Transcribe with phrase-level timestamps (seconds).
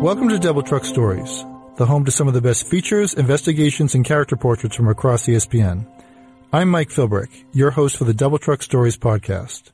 [0.00, 1.44] Welcome to Double Truck Stories,
[1.76, 5.86] the home to some of the best features, investigations, and character portraits from across ESPN.
[6.52, 9.72] I'm Mike Philbrick, your host for the Double Truck Stories podcast.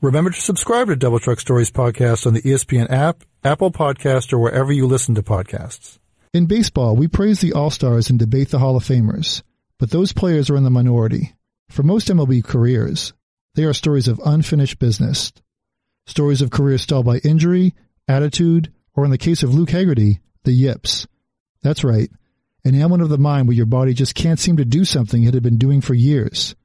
[0.00, 4.38] Remember to subscribe to Double Truck Stories podcast on the ESPN app, Apple Podcast, or
[4.38, 5.98] wherever you listen to podcasts.
[6.32, 9.42] In baseball, we praise the All-Stars and debate the Hall of Famers,
[9.78, 11.34] but those players are in the minority.
[11.68, 13.12] For most MLB careers,
[13.56, 15.34] they are stories of unfinished business.
[16.06, 17.74] Stories of careers stalled by injury,
[18.08, 21.06] attitude, or in the case of Luke Hagerty, the yips.
[21.62, 22.10] That's right,
[22.64, 25.34] an ailment of the mind where your body just can't seem to do something it
[25.34, 26.56] had been doing for years.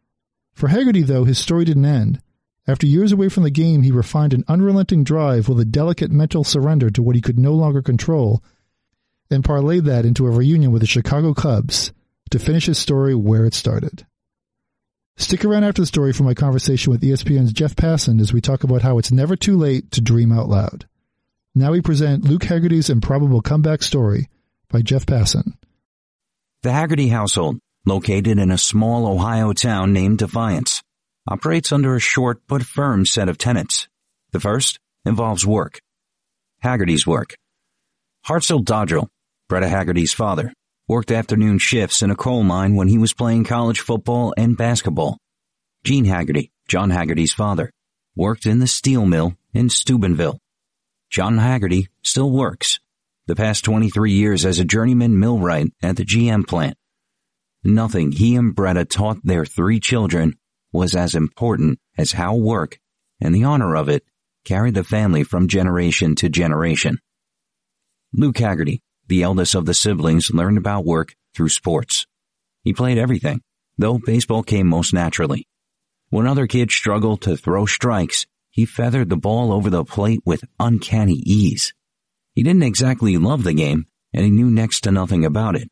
[0.53, 2.21] For Hagerty, though, his story didn't end.
[2.67, 6.43] After years away from the game, he refined an unrelenting drive with a delicate mental
[6.43, 8.43] surrender to what he could no longer control,
[9.29, 11.91] and parlayed that into a reunion with the Chicago Cubs
[12.29, 14.05] to finish his story where it started.
[15.17, 18.63] Stick around after the story for my conversation with ESPN's Jeff Passan as we talk
[18.63, 20.87] about how it's never too late to dream out loud.
[21.53, 24.29] Now we present Luke Hagerty's improbable comeback story
[24.69, 25.57] by Jeff Passan.
[26.63, 30.81] The Hagerty household, located in a small Ohio town named Defiance,
[31.27, 33.89] operates under a short but firm set of tenets.
[34.31, 35.81] The first involves work.
[36.63, 37.35] Hagerty's work.
[38.25, 39.09] Hartzell Dodrell,
[39.49, 40.53] Bretta Hagerty's father,
[40.87, 45.17] worked afternoon shifts in a coal mine when he was playing college football and basketball.
[45.83, 47.71] Gene Hagerty, John Hagerty's father,
[48.15, 50.39] worked in the steel mill in Steubenville.
[51.11, 52.79] John Hagerty still works,
[53.27, 56.77] the past 23 years as a journeyman millwright at the GM plant.
[57.65, 60.37] Nothing he and Bretta taught their three children
[60.71, 62.79] was as important as how work
[63.19, 64.05] and the honor of it
[64.45, 66.97] carried the family from generation to generation.
[68.13, 72.07] Luke Hagerty, the eldest of the siblings, learned about work through sports.
[72.63, 73.41] He played everything,
[73.77, 75.45] though baseball came most naturally.
[76.09, 80.43] When other kids struggled to throw strikes, he feathered the ball over the plate with
[80.59, 81.73] uncanny ease.
[82.33, 85.69] He didn't exactly love the game, and he knew next to nothing about it.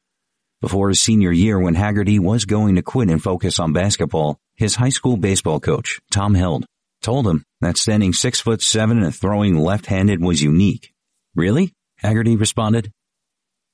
[0.61, 4.75] Before his senior year when Hagerty was going to quit and focus on basketball, his
[4.75, 6.65] high school baseball coach, Tom Held,
[7.01, 10.93] told him that standing six foot seven and throwing left-handed was unique.
[11.35, 11.73] Really?
[12.03, 12.91] Hagerty responded.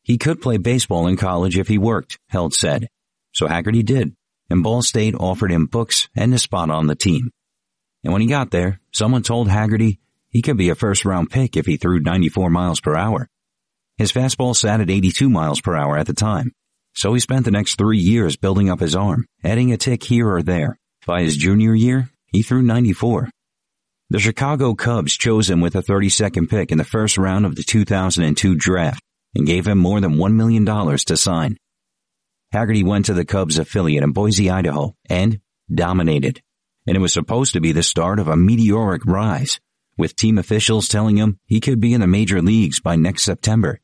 [0.03, 2.87] He could play baseball in college if he worked, Held said.
[3.33, 4.13] So Hagerty did,
[4.49, 7.31] and Ball State offered him books and a spot on the team.
[8.05, 9.97] And when he got there, someone told Hagerty
[10.29, 13.27] he could be a first round pick if he threw 94 miles per hour.
[13.97, 16.51] His fastball sat at 82 miles per hour at the time.
[16.93, 20.29] So he spent the next three years building up his arm, adding a tick here
[20.29, 20.77] or there.
[21.07, 23.29] By his junior year, he threw 94.
[24.11, 27.63] The Chicago Cubs chose him with a 32nd pick in the first round of the
[27.63, 29.01] 2002 draft
[29.33, 31.57] and gave him more than $1 million to sign.
[32.53, 35.39] Hagerty went to the Cubs affiliate in Boise, Idaho and
[35.73, 36.41] dominated
[36.87, 39.59] and it was supposed to be the start of a meteoric rise,
[39.97, 43.79] with team officials telling him he could be in the major leagues by next September.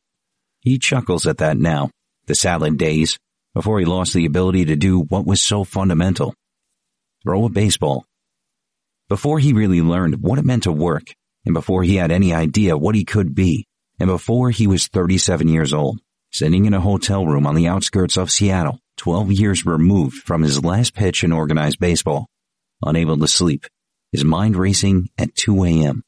[0.60, 1.90] He chuckles at that now,
[2.28, 3.18] the salad days,
[3.54, 6.36] before he lost the ability to do what was so fundamental.
[7.24, 8.06] Throw a baseball.
[9.10, 11.14] Before he really learned what it meant to work,
[11.46, 13.66] and before he had any idea what he could be,
[14.00, 16.00] and before he was 37 years old,
[16.32, 20.64] sitting in a hotel room on the outskirts of Seattle, 12 years removed from his
[20.64, 22.28] last pitch in organized baseball,
[22.84, 23.66] unable to sleep,
[24.12, 26.04] his mind racing at 2 a.m.,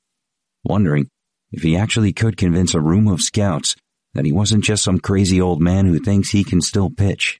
[0.63, 1.09] wondering
[1.51, 3.75] if he actually could convince a room of scouts
[4.13, 7.39] that he wasn't just some crazy old man who thinks he can still pitch.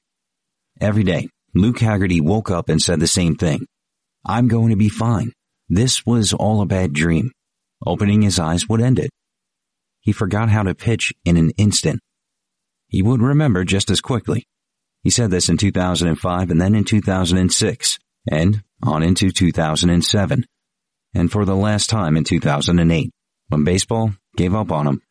[0.80, 3.66] Every day, Luke Hagerty woke up and said the same thing.
[4.26, 5.32] I'm going to be fine.
[5.68, 7.30] This was all a bad dream.
[7.86, 9.10] Opening his eyes would end it.
[10.00, 12.00] He forgot how to pitch in an instant.
[12.88, 14.44] He would remember just as quickly.
[15.02, 17.98] He said this in 2005 and then in 2006
[18.30, 20.44] and on into 2007,
[21.14, 23.10] and for the last time in 2008,
[23.48, 25.02] when baseball gave up on him.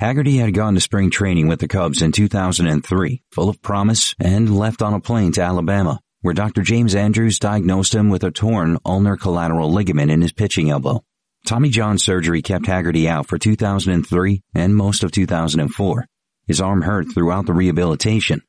[0.00, 4.56] Hagerty had gone to spring training with the Cubs in 2003, full of promise, and
[4.56, 6.62] left on a plane to Alabama, where Dr.
[6.62, 11.02] James Andrews diagnosed him with a torn ulnar collateral ligament in his pitching elbow.
[11.46, 16.06] Tommy John surgery kept Hagerty out for 2003 and most of 2004.
[16.46, 18.42] His arm hurt throughout the rehabilitation.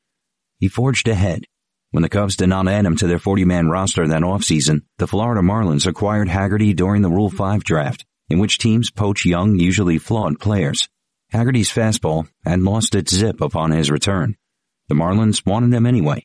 [0.58, 1.44] He forged ahead,
[1.90, 5.40] when the Cubs did not add him to their 40-man roster that offseason, the Florida
[5.40, 10.38] Marlins acquired Hagerty during the Rule 5 draft, in which teams poach young, usually flawed
[10.38, 10.88] players.
[11.32, 14.36] Hagerty's fastball had lost its zip upon his return.
[14.88, 16.24] The Marlins wanted him anyway.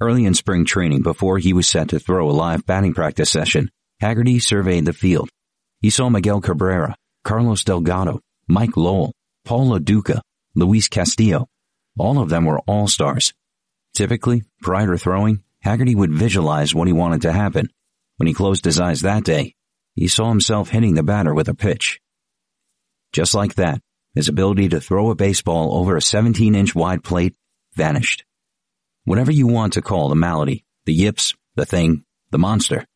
[0.00, 3.70] Early in spring training, before he was set to throw a live batting practice session,
[4.02, 5.28] Hagerty surveyed the field.
[5.80, 9.12] He saw Miguel Cabrera, Carlos Delgado, Mike Lowell,
[9.44, 10.22] Paul Duca,
[10.54, 11.48] Luis Castillo.
[11.98, 13.34] All of them were all-stars.
[13.94, 17.68] Typically, prior to throwing, Hagerty would visualize what he wanted to happen.
[18.16, 19.54] When he closed his eyes that day,
[19.94, 22.00] he saw himself hitting the batter with a pitch.
[23.12, 23.80] Just like that,
[24.14, 27.34] his ability to throw a baseball over a 17 inch wide plate
[27.74, 28.24] vanished.
[29.04, 32.86] Whatever you want to call the malady, the yips, the thing, the monster,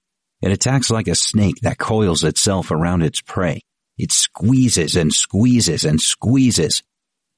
[0.42, 3.60] it attacks like a snake that coils itself around its prey.
[3.96, 6.82] It squeezes and squeezes and squeezes,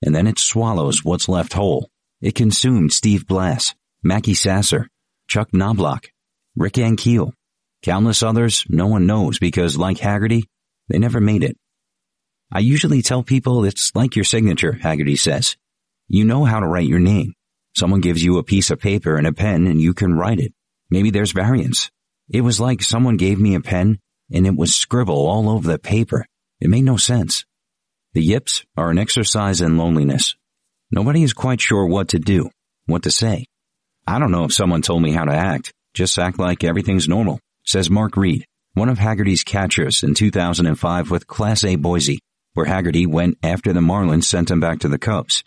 [0.02, 1.91] and then it swallows what's left whole.
[2.26, 4.88] It consumed Steve Blass, Mackie Sasser,
[5.28, 6.06] Chuck Knoblauch,
[6.56, 7.31] Rick Ankiel,
[7.84, 10.43] countless others no one knows because like Hagerty,
[10.88, 11.56] they never made it.
[12.50, 15.56] I usually tell people it's like your signature, Hagerty says.
[16.08, 17.32] You know how to write your name.
[17.76, 20.52] Someone gives you a piece of paper and a pen and you can write it.
[20.90, 21.93] Maybe there's variants.
[22.28, 24.00] It was like someone gave me a pen
[24.32, 26.26] and it was scribble all over the paper.
[26.61, 27.44] It made no sense.
[28.14, 30.34] The yips are an exercise in loneliness.
[30.91, 32.50] Nobody is quite sure what to do,
[32.87, 33.47] what to say.
[34.06, 35.73] I don't know if someone told me how to act.
[35.94, 38.44] Just act like everything's normal, says Mark Reed,
[38.75, 42.21] one of Hagerty's catchers in 2005 with Class A Boise
[42.56, 45.44] where Hagerty went after the Marlins sent him back to the Cubs.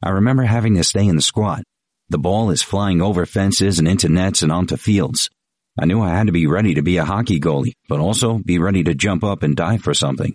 [0.00, 1.64] I remember having to stay in the squad.
[2.10, 5.30] The ball is flying over fences and into nets and onto fields.
[5.76, 8.60] I knew I had to be ready to be a hockey goalie, but also be
[8.60, 10.32] ready to jump up and dive for something.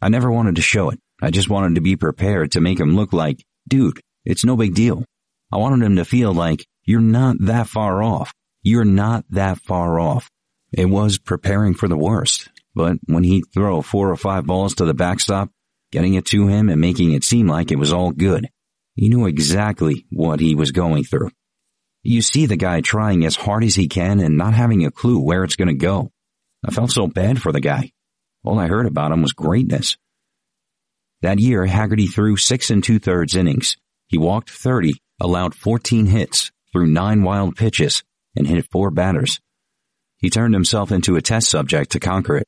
[0.00, 0.98] I never wanted to show it.
[1.20, 4.74] I just wanted to be prepared to make him look like, dude, it's no big
[4.74, 5.04] deal.
[5.52, 8.32] I wanted him to feel like, you're not that far off.
[8.62, 10.30] You're not that far off.
[10.72, 12.48] It was preparing for the worst.
[12.74, 15.50] But when he'd throw four or five balls to the backstop,
[15.90, 18.48] getting it to him and making it seem like it was all good,
[18.94, 21.30] he knew exactly what he was going through.
[22.02, 25.18] You see the guy trying as hard as he can and not having a clue
[25.18, 26.10] where it's going to go.
[26.64, 27.92] I felt so bad for the guy.
[28.44, 29.96] All I heard about him was greatness.
[31.22, 33.76] That year, Hagerty threw six and two thirds innings.
[34.06, 38.04] He walked 30, allowed 14 hits, threw nine wild pitches,
[38.36, 39.40] and hit four batters.
[40.18, 42.46] He turned himself into a test subject to conquer it.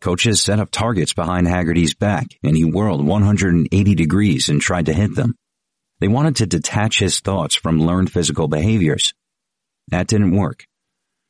[0.00, 4.94] Coaches set up targets behind Hagerty's back and he whirled 180 degrees and tried to
[4.94, 5.34] hit them.
[6.00, 9.12] They wanted to detach his thoughts from learned physical behaviors.
[9.88, 10.64] That didn't work.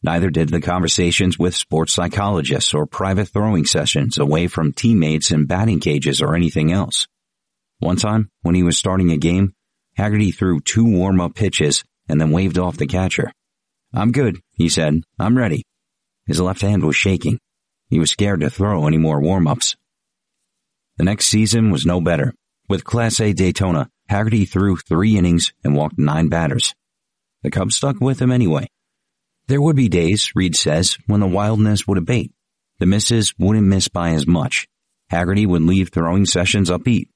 [0.03, 5.47] Neither did the conversations with sports psychologists or private throwing sessions away from teammates in
[5.47, 7.07] batting cages or anything else.
[7.81, 9.53] One time, when he was starting a game,
[9.99, 13.33] Hagerty threw two warm-up pitches and then waved off the catcher.
[13.93, 15.03] I'm good, he said.
[15.19, 15.65] I'm ready.
[16.27, 17.39] His left hand was shaking.
[17.89, 19.77] He was scared to throw any more warm-ups.
[20.97, 22.35] The next season was no better.
[22.69, 26.75] With Class A Daytona, Hagerty threw three innings and walked nine batters.
[27.43, 28.69] The Cubs stuck with him anyway.
[29.51, 32.31] There would be days, Reed says, when the wildness would abate.
[32.79, 34.69] The misses wouldn't miss by as much.
[35.11, 37.09] Hagerty would leave throwing sessions upbeat.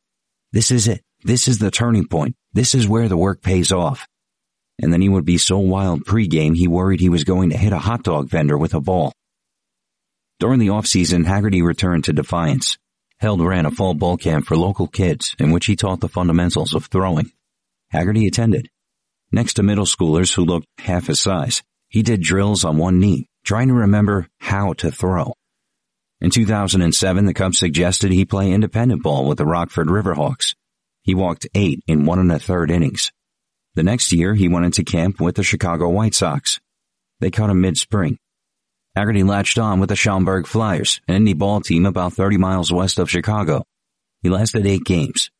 [0.51, 1.01] This is it.
[1.23, 2.35] This is the turning point.
[2.53, 4.09] This is where the work pays off.
[4.83, 7.73] And then he would be so wild pregame he worried he was going to hit
[7.73, 9.13] a hot dog vendor with a ball.
[10.41, 12.79] During the off-season, Hagerty returned to Defiance.
[13.21, 16.75] Held ran a fall ball camp for local kids in which he taught the fundamentals
[16.75, 17.31] of throwing.
[17.95, 18.69] Hagerty attended.
[19.31, 21.63] Next to middle schoolers who looked half his size,
[21.95, 25.33] he did drills on one knee, trying to remember how to throw.
[26.21, 30.57] In 2007, the Cubs suggested he play independent ball with the Rockford Riverhawks.
[31.03, 33.13] He walked eight in one and a third innings.
[33.77, 36.59] The next year, he went into camp with the Chicago White Sox.
[37.21, 38.19] They cut him mid-spring.
[38.99, 42.99] Hagerty latched on with the Schaumburg Flyers, an indie ball team about 30 miles west
[42.99, 43.63] of Chicago.
[44.21, 45.31] He lasted eight games.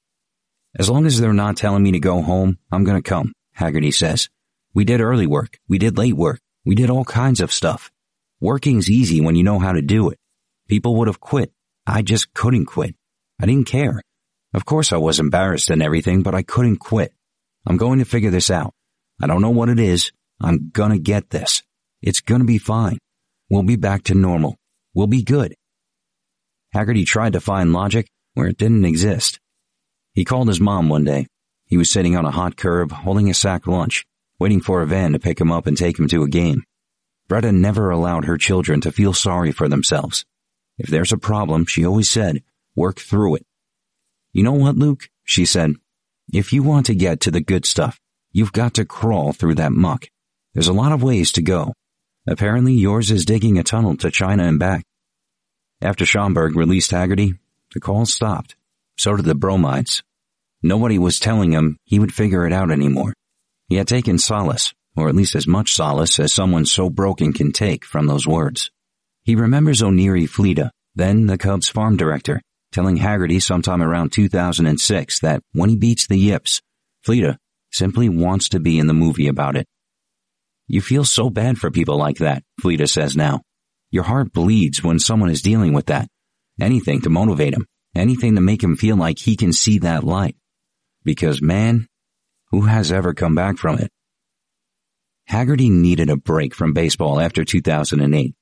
[0.79, 4.29] As long as they're not telling me to go home, I'm gonna come, Hagerty says.
[4.75, 5.59] We did early work.
[5.69, 6.41] We did late work.
[6.65, 7.91] We did all kinds of stuff.
[8.41, 10.19] Working's easy when you know how to do it.
[10.69, 11.53] People would have quit.
[11.87, 12.97] I just couldn't quit.
[13.41, 14.03] I didn't care.
[14.53, 17.13] Of course I was embarrassed and everything, but I couldn't quit.
[17.67, 18.75] I'm going to figure this out.
[19.23, 20.11] I don't know what it is.
[20.41, 21.63] I'm gonna get this.
[22.03, 22.99] It's gonna be fine.
[23.49, 24.57] We'll be back to normal.
[24.95, 25.55] We'll be good.
[26.75, 29.39] Hagerty tried to find logic where it didn't exist.
[30.13, 31.27] He called his mom one day.
[31.67, 34.05] He was sitting on a hot curb holding a sack lunch,
[34.45, 36.63] waiting for a van to pick him up and take him to a game.
[37.31, 40.27] Bretta never allowed her children to feel sorry for themselves.
[40.77, 42.43] If there's a problem, she always said,
[42.77, 43.47] work through it.
[44.35, 45.09] You know what, Luke?
[45.25, 45.71] She said,
[46.31, 47.99] if you want to get to the good stuff,
[48.33, 50.11] you've got to crawl through that muck.
[50.53, 51.73] There's a lot of ways to go.
[52.27, 54.85] Apparently yours is digging a tunnel to China and back.
[55.81, 57.39] After Schaumburg released Hagerty,
[57.73, 58.57] the calls stopped.
[58.99, 60.03] So did the bromides.
[60.63, 63.15] Nobody was telling him he would figure it out anymore.
[63.69, 67.53] He had taken solace, or at least as much solace as someone so broken can
[67.53, 68.71] take from those words.
[69.25, 72.41] He remembers Oneri Fleita, then the Cubs farm director,
[72.73, 76.61] telling Hagerty sometime around 2006 that when he beats the Yips,
[77.07, 77.37] Fleita
[77.73, 79.67] simply wants to be in the movie about it.
[80.67, 83.43] You feel so bad for people like that, Fleita says now.
[83.91, 86.09] Your heart bleeds when someone is dealing with that.
[86.61, 87.67] Anything to motivate him.
[87.97, 90.37] anything to make him feel like he can see that light.
[91.05, 91.87] Because man,
[92.55, 93.91] who has ever come back from it?
[95.29, 98.33] Hagerty needed a break from baseball after 2008.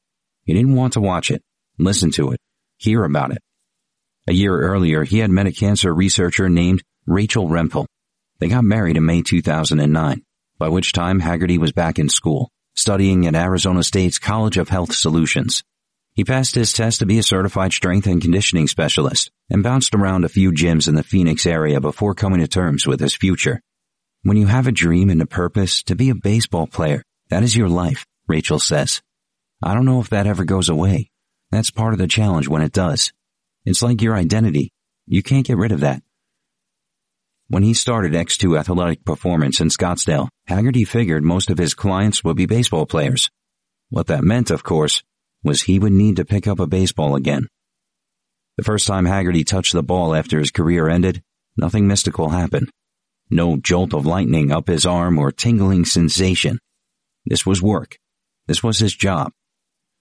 [0.45, 1.42] He didn't want to watch it,
[1.78, 2.40] listen to it,
[2.76, 3.38] hear about it.
[4.28, 7.87] A year earlier, he had met a cancer researcher named Rachel Rempel.
[8.38, 10.23] They got married in May 2009,
[10.59, 14.95] by which time Hagerty was back in school, studying at Arizona State's College of Health
[14.95, 15.62] Solutions.
[16.12, 20.26] He passed his test to be a certified strength and conditioning specialist and bounced around
[20.26, 23.62] a few gyms in the Phoenix area before coming to terms with his future.
[24.25, 27.57] When you have a dream and a purpose to be a baseball player, that is
[27.57, 29.02] your life, Rachel says.
[29.61, 31.11] I don't know if that ever goes away.
[31.50, 33.12] That's part of the challenge when it does.
[33.64, 34.71] It's like your identity.
[35.07, 36.05] You can't get rid of that.
[37.49, 42.37] When he started X2 Athletic Performance in Scottsdale, Hagerty figured most of his clients would
[42.37, 43.29] be baseball players.
[43.91, 45.02] What that meant, of course,
[45.43, 47.49] was he would need to pick up a baseball again.
[48.57, 51.25] The first time Hagerty touched the ball after his career ended,
[51.57, 52.71] nothing mystical happened.
[53.33, 56.59] No jolt of lightning up his arm or tingling sensation.
[57.25, 57.97] This was work.
[58.47, 59.33] This was his job.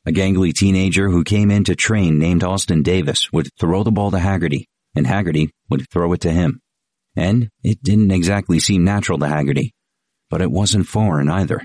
[0.05, 4.11] A gangly teenager who came in to train named Austin Davis would throw the ball
[4.11, 6.59] to Hagerty, and Hagerty would throw it to him.
[7.15, 9.69] And it didn't exactly seem natural to Hagerty,
[10.29, 11.63] but it wasn't foreign either.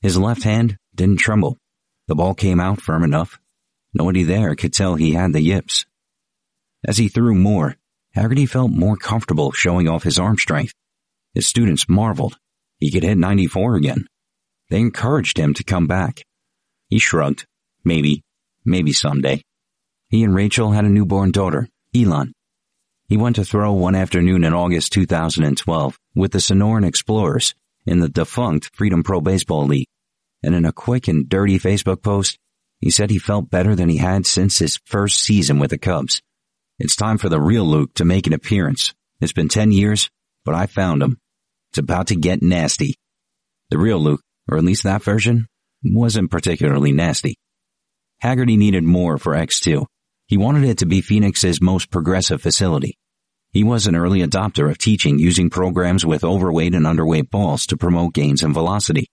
[0.00, 1.56] His left hand didn't tremble.
[2.08, 3.38] The ball came out firm enough.
[3.94, 5.86] Nobody there could tell he had the yips.
[6.84, 7.76] As he threw more,
[8.16, 10.74] Hagerty felt more comfortable showing off his arm strength.
[11.34, 12.38] His students marveled.
[12.78, 14.06] He could hit 94 again.
[14.70, 16.24] They encouraged him to come back.
[16.88, 17.46] He shrugged.
[17.84, 18.22] Maybe,
[18.64, 19.42] maybe someday.
[20.08, 22.32] He and Rachel had a newborn daughter, Elon.
[23.08, 27.54] He went to throw one afternoon in August 2012 with the Sonoran Explorers
[27.84, 29.86] in the defunct Freedom Pro Baseball League
[30.44, 32.38] and in a quick and dirty Facebook post,
[32.78, 36.20] he said he felt better than he had since his first season with the Cubs.
[36.78, 38.94] It's time for the real Luke to make an appearance.
[39.20, 40.10] It's been 10 years,
[40.44, 41.18] but I found him.
[41.70, 42.96] It's about to get nasty.
[43.70, 45.46] The real Luke, or at least that version,
[45.84, 47.36] wasn't particularly nasty.
[48.24, 49.86] Hagerty needed more for X2.
[50.26, 52.98] He wanted it to be Phoenix's most progressive facility.
[53.52, 57.76] He was an early adopter of teaching using programs with overweight and underweight balls to
[57.76, 59.06] promote gains in velocity.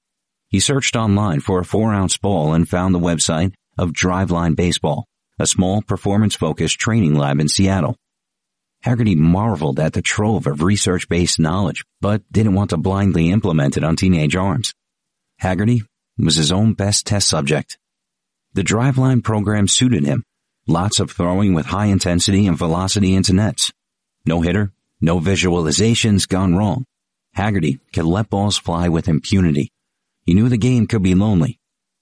[0.49, 5.05] He searched online for a four ounce ball and found the website of Driveline Baseball,
[5.41, 7.97] a small performance focused training lab in Seattle.
[8.85, 13.75] Hagerty marveled at the trove of research based knowledge, but didn't want to blindly implement
[13.75, 14.73] it on teenage arms.
[15.41, 15.81] Hagerty
[16.17, 17.77] was his own best test subject.
[18.53, 20.23] The driveline program suited him.
[20.67, 23.73] Lots of throwing with high intensity and velocity into nets.
[24.25, 24.71] No hitter,
[25.01, 26.85] no visualizations gone wrong.
[27.35, 29.71] Hagerty could let balls fly with impunity
[30.25, 31.59] he knew the game could be lonely.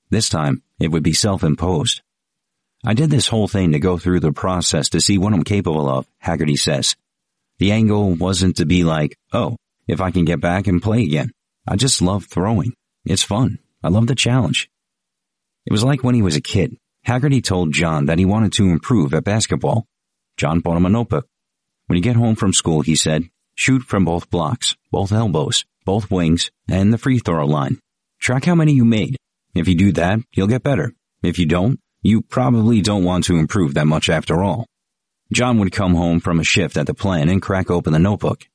[0.09, 2.01] This time, it would be self-imposed.
[2.85, 5.89] I did this whole thing to go through the process to see what I'm capable
[5.89, 6.95] of, Hagerty says.
[7.57, 9.57] The angle wasn't to be like, oh,
[9.87, 11.31] if I can get back and play again.
[11.67, 12.73] I just love throwing.
[13.03, 13.59] It's fun.
[13.83, 14.69] I love the challenge.
[15.65, 16.77] It was like when he was a kid.
[17.05, 19.85] Hagerty told John that he wanted to improve at basketball.
[20.37, 21.27] John bought him a notebook.
[21.87, 26.09] When you get home from school, he said, shoot from both blocks, both elbows, both
[26.09, 27.79] wings, and the free throw line.
[28.19, 29.17] Track how many you made.
[29.53, 30.93] If you do that, you'll get better.
[31.23, 34.65] If you don't, you probably don't want to improve that much after all.
[35.31, 38.47] John would come home from a shift at the plant and crack open the notebook.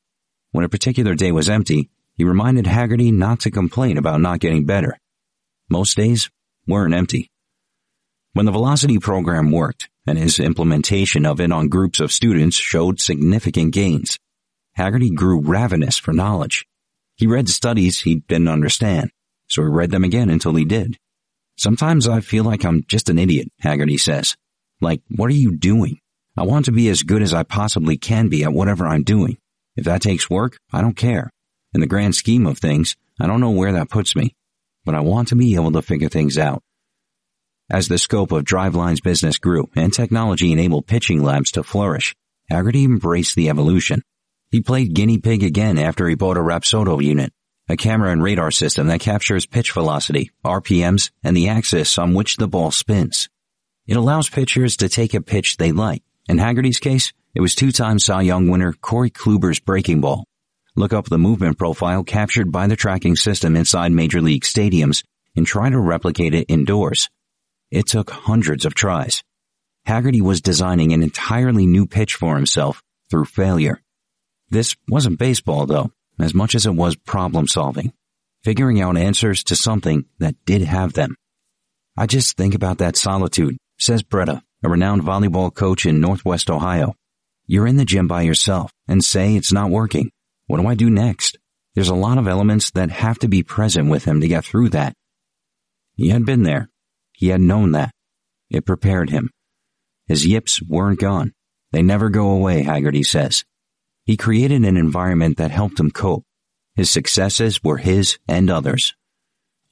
[0.53, 4.65] When a particular day was empty, he reminded Hagerty not to complain about not getting
[4.65, 4.99] better.
[5.69, 6.31] Most days
[6.67, 7.31] weren't empty.
[8.33, 13.01] When the velocity program worked and his implementation of it on groups of students showed
[13.01, 14.19] significant gains,
[14.79, 16.67] Hagerty grew ravenous for knowledge.
[17.17, 19.11] He read studies he didn't understand
[19.49, 20.99] so he read them again until he did.
[21.57, 24.37] Sometimes I feel like I'm just an idiot, Hagerty says.
[24.81, 25.99] Like, what are you doing?
[26.37, 29.39] I want to be as good as I possibly can be at whatever I'm doing.
[29.77, 31.31] If that takes work, I don't care.
[31.73, 34.35] In the grand scheme of things, I don't know where that puts me,
[34.85, 36.63] but I want to be able to figure things out.
[37.71, 42.15] As the scope of Driveline's business grew and technology enabled pitching labs to flourish,
[42.51, 44.03] Hagerty embraced the evolution.
[44.51, 47.33] He played guinea pig again after he bought a Rapsodo unit
[47.69, 52.37] a camera and radar system that captures pitch velocity, RPMs, and the axis on which
[52.37, 53.29] the ball spins.
[53.87, 56.03] It allows pitchers to take a pitch they like.
[56.29, 60.25] In Hagerty's case, it was two-time Cy Young winner Corey Kluber's breaking ball.
[60.77, 65.03] Look up the movement profile captured by the tracking system inside major league stadiums
[65.37, 67.09] and try to replicate it indoors.
[67.71, 69.23] It took hundreds of tries.
[69.87, 73.81] Hagerty was designing an entirely new pitch for himself through failure.
[74.51, 77.93] This wasn't baseball though as much as it was problem solving,
[78.43, 81.17] figuring out answers to something that did have them.
[81.97, 86.95] I just think about that solitude, says Bretta, a renowned volleyball coach in Northwest Ohio.
[87.47, 90.11] You're in the gym by yourself and say it's not working.
[90.47, 91.39] What do I do next?
[91.75, 94.71] There's a lot of elements that have to be present with him to get through
[94.71, 94.95] that.
[95.95, 96.71] He had been there.
[97.13, 97.93] He had known that.
[98.51, 99.31] It prepared him.
[100.07, 101.33] His yips weren't gone.
[101.73, 103.45] They never go away, Hagerty says.
[104.05, 106.25] He created an environment that helped him cope.
[106.77, 108.95] His successes were his and others.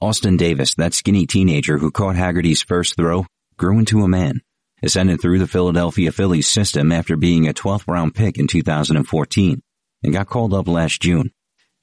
[0.01, 3.25] Austin Davis, that skinny teenager who caught Hagerty's first throw,
[3.57, 4.41] grew into a man,
[4.81, 9.61] ascended through the Philadelphia Phillies system after being a 12th round pick in 2014,
[10.03, 11.31] and got called up last June.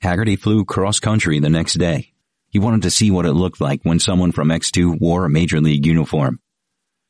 [0.02, 2.12] Hagerty flew cross country the next day.
[2.48, 5.60] He wanted to see what it looked like when someone from X2 wore a major
[5.60, 6.40] league uniform.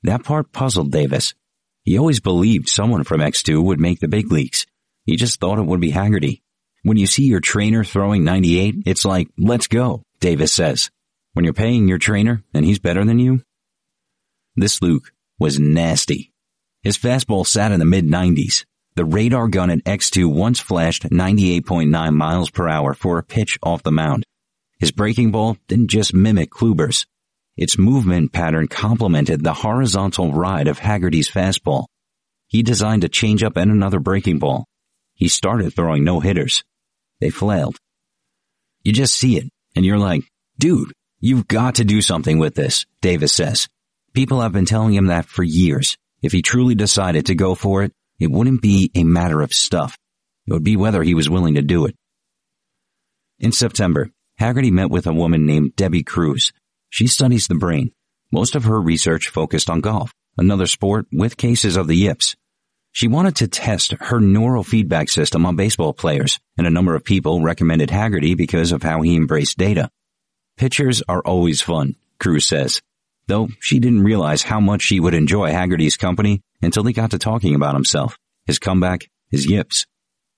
[0.03, 1.35] That part puzzled Davis.
[1.83, 4.67] He always believed someone from X2 would make the big leagues.
[5.11, 6.41] He just thought it would be Hagerty.
[6.85, 10.89] When you see your trainer throwing 98, it's like, let's go, Davis says.
[11.33, 13.43] When you're paying your trainer and he's better than you?
[14.55, 16.33] This Luke was nasty.
[16.85, 18.67] His fastball sat in the mid 90s.
[18.95, 23.83] The radar gun at X2 once flashed 98.9 miles per hour for a pitch off
[23.83, 24.23] the mound.
[24.79, 27.05] His breaking ball didn't just mimic Kluber's.
[27.57, 31.87] Its movement pattern complemented the horizontal ride of Hagerty's fastball.
[32.47, 34.67] He designed a changeup and another breaking ball.
[35.21, 36.65] He started throwing no hitters.
[37.21, 37.77] They flailed.
[38.83, 40.23] You just see it, and you're like,
[40.59, 43.69] dude, you've got to do something with this, Davis says.
[44.15, 45.99] People have been telling him that for years.
[46.23, 49.99] If he truly decided to go for it, it wouldn't be a matter of stuff.
[50.47, 51.95] It would be whether he was willing to do it.
[53.39, 54.11] In September,
[54.41, 56.51] Hagerty met with a woman named Debbie Crews.
[56.89, 57.93] She studies the brain.
[58.33, 62.37] Most of her research focused on golf, another sport with cases of the yips.
[62.93, 67.43] She wanted to test her neurofeedback system on baseball players, and a number of people
[67.43, 69.91] recommended Hagerty because of how he embraced data.
[70.57, 72.83] Pitchers are always fun, Crews says,
[73.29, 77.19] though she didn't realize how much she would enjoy Hagerty's company until they got to
[77.19, 79.87] talking about himself, his comeback, his yips.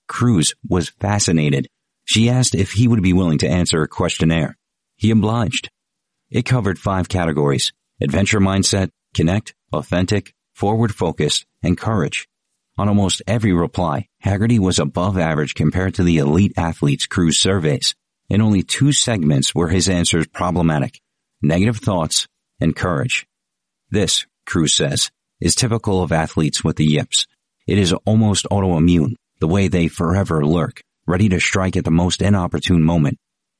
[0.07, 1.67] Crews was fascinated.
[2.05, 4.57] She asked if he would be willing to answer a questionnaire.
[4.95, 5.69] He obliged.
[6.29, 12.27] It covered five categories, adventure mindset, connect, authentic, forward focused, and courage.
[12.75, 17.93] On almost every reply, Hagerty was above average compared to the elite athletes Crews surveys.
[18.29, 20.99] In only two segments were his answers problematic.
[21.41, 22.27] Negative thoughts
[22.59, 23.27] and courage.
[23.91, 27.27] This, Crews says, is typical of athletes with the yips.
[27.67, 32.23] It is almost autoimmune, the way they forever lurk, ready to strike at the most
[32.23, 33.19] inopportune moment.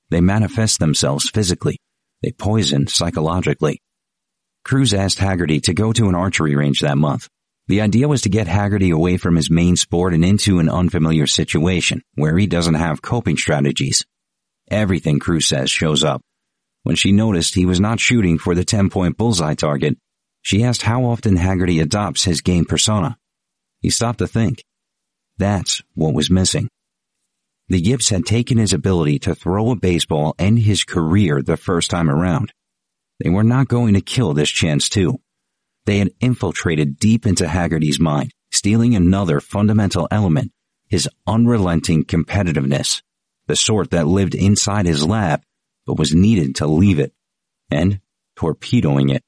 [0.10, 1.78] They manifest themselves physically.
[2.24, 3.80] They poison psychologically.
[4.64, 7.28] Crews asked Hagerty to go to an archery range that month.
[7.68, 11.28] The idea was to get Hagerty away from his main sport and into an unfamiliar
[11.28, 14.06] situation where he doesn't have coping strategies.
[14.70, 16.22] Everything Crews says shows up.
[16.84, 19.98] When she noticed he was not shooting for the 10 point bullseye target,
[20.42, 23.18] she asked how often Hagerty adopts his game persona.
[23.80, 24.66] He stopped to think.
[25.38, 26.68] That's what was missing.
[27.70, 31.90] The Yips had taken his ability to throw a baseball and his career the first
[31.90, 32.52] time around.
[33.24, 35.22] They were not going to kill this chance too.
[35.86, 40.52] They had infiltrated deep into Hagerty's mind, stealing another fundamental element,
[40.88, 43.02] his unrelenting competitiveness,
[43.48, 45.42] the sort that lived inside his lab,
[45.86, 47.14] but was needed to leave it,
[47.70, 48.00] and
[48.36, 49.24] torpedoing it.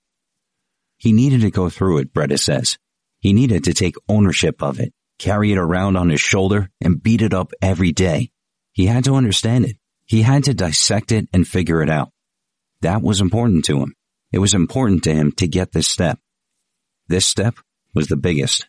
[0.98, 2.78] He needed to go through it, Bretta says.
[3.20, 7.22] He needed to take ownership of it, carry it around on his shoulder, and beat
[7.22, 8.32] it up every day.
[8.72, 9.78] He had to understand it.
[10.06, 12.12] He had to dissect it and figure it out.
[12.82, 13.96] That was important to him.
[14.32, 16.20] It was important to him to get this step.
[17.08, 17.56] This step
[17.94, 18.68] was the biggest.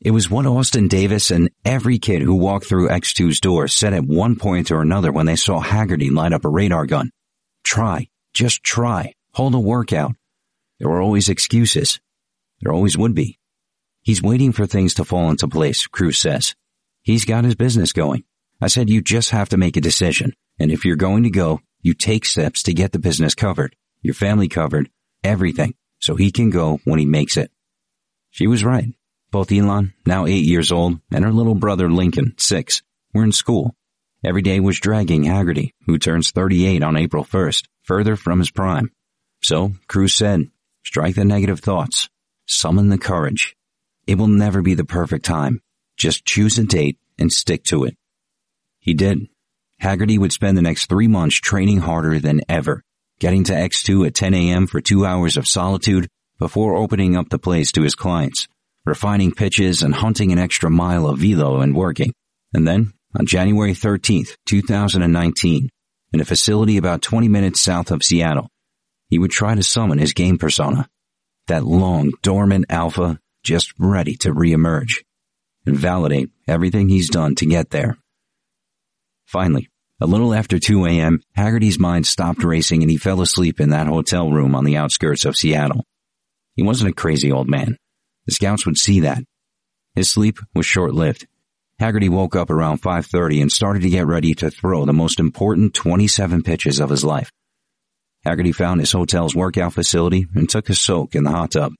[0.00, 4.04] It was what Austin Davis and every kid who walked through X2's door said at
[4.04, 7.10] one point or another when they saw Hagerty light up a radar gun.
[7.64, 8.08] Try.
[8.34, 9.14] Just try.
[9.34, 10.14] Hold a workout.
[10.78, 12.00] There were always excuses.
[12.60, 13.38] There always would be.
[14.02, 16.56] He's waiting for things to fall into place, Crews says.
[17.02, 18.24] He's got his business going.
[18.60, 20.34] I said you just have to make a decision.
[20.58, 24.14] And if you're going to go, you take steps to get the business covered, your
[24.14, 24.90] family covered,
[25.22, 27.50] everything, so he can go when he makes it.
[28.32, 28.88] She was right.
[29.30, 33.76] Both Elon, now eight years old, and her little brother Lincoln, six, were in school.
[34.24, 38.90] Every day was dragging Hagerty, who turns 38 on April 1st, further from his prime.
[39.42, 40.50] So, Crews said,
[40.82, 42.08] Strike the negative thoughts.
[42.46, 43.54] Summon the courage.
[44.06, 45.60] It will never be the perfect time.
[45.98, 47.96] Just choose a date and stick to it.
[48.80, 49.28] He did.
[49.82, 52.82] Hagerty would spend the next three months training harder than ever,
[53.18, 54.66] getting to X2 at 10 a.m.
[54.66, 56.08] for two hours of solitude
[56.42, 58.48] before opening up the place to his clients,
[58.84, 62.12] refining pitches and hunting an extra mile of velo and working.
[62.52, 65.68] And then, on January 13th, 2019,
[66.12, 68.48] in a facility about 20 minutes south of Seattle,
[69.08, 70.88] he would try to summon his game persona.
[71.46, 75.04] That long, dormant alpha just ready to reemerge.
[75.64, 77.96] and validate everything he's done to get there.
[79.26, 83.70] Finally, a little after 2 a.m., Hagerty's mind stopped racing and he fell asleep in
[83.70, 85.84] that hotel room on the outskirts of Seattle.
[86.54, 87.76] He wasn't a crazy old man.
[88.26, 89.24] The scouts would see that.
[89.94, 91.26] His sleep was short-lived.
[91.80, 95.74] Hagerty woke up around 5.30 and started to get ready to throw the most important
[95.74, 97.30] 27 pitches of his life.
[98.24, 101.72] Hagerty found his hotel's workout facility and took a soak in the hot tub.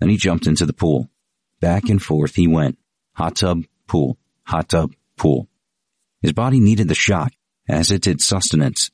[0.00, 1.08] Then he jumped into the pool.
[1.60, 2.78] Back and forth he went.
[3.14, 5.48] Hot tub, pool, hot tub, pool.
[6.20, 7.32] His body needed the shock,
[7.68, 8.90] as it did sustenance.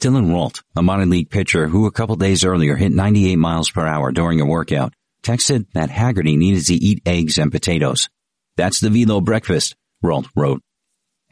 [0.00, 3.86] Dylan Walt, a minor league pitcher who a couple days earlier hit 98 miles per
[3.86, 8.08] hour during a workout, texted that Hagerty needed to eat eggs and potatoes.
[8.56, 10.62] That's the velo breakfast, Walt wrote.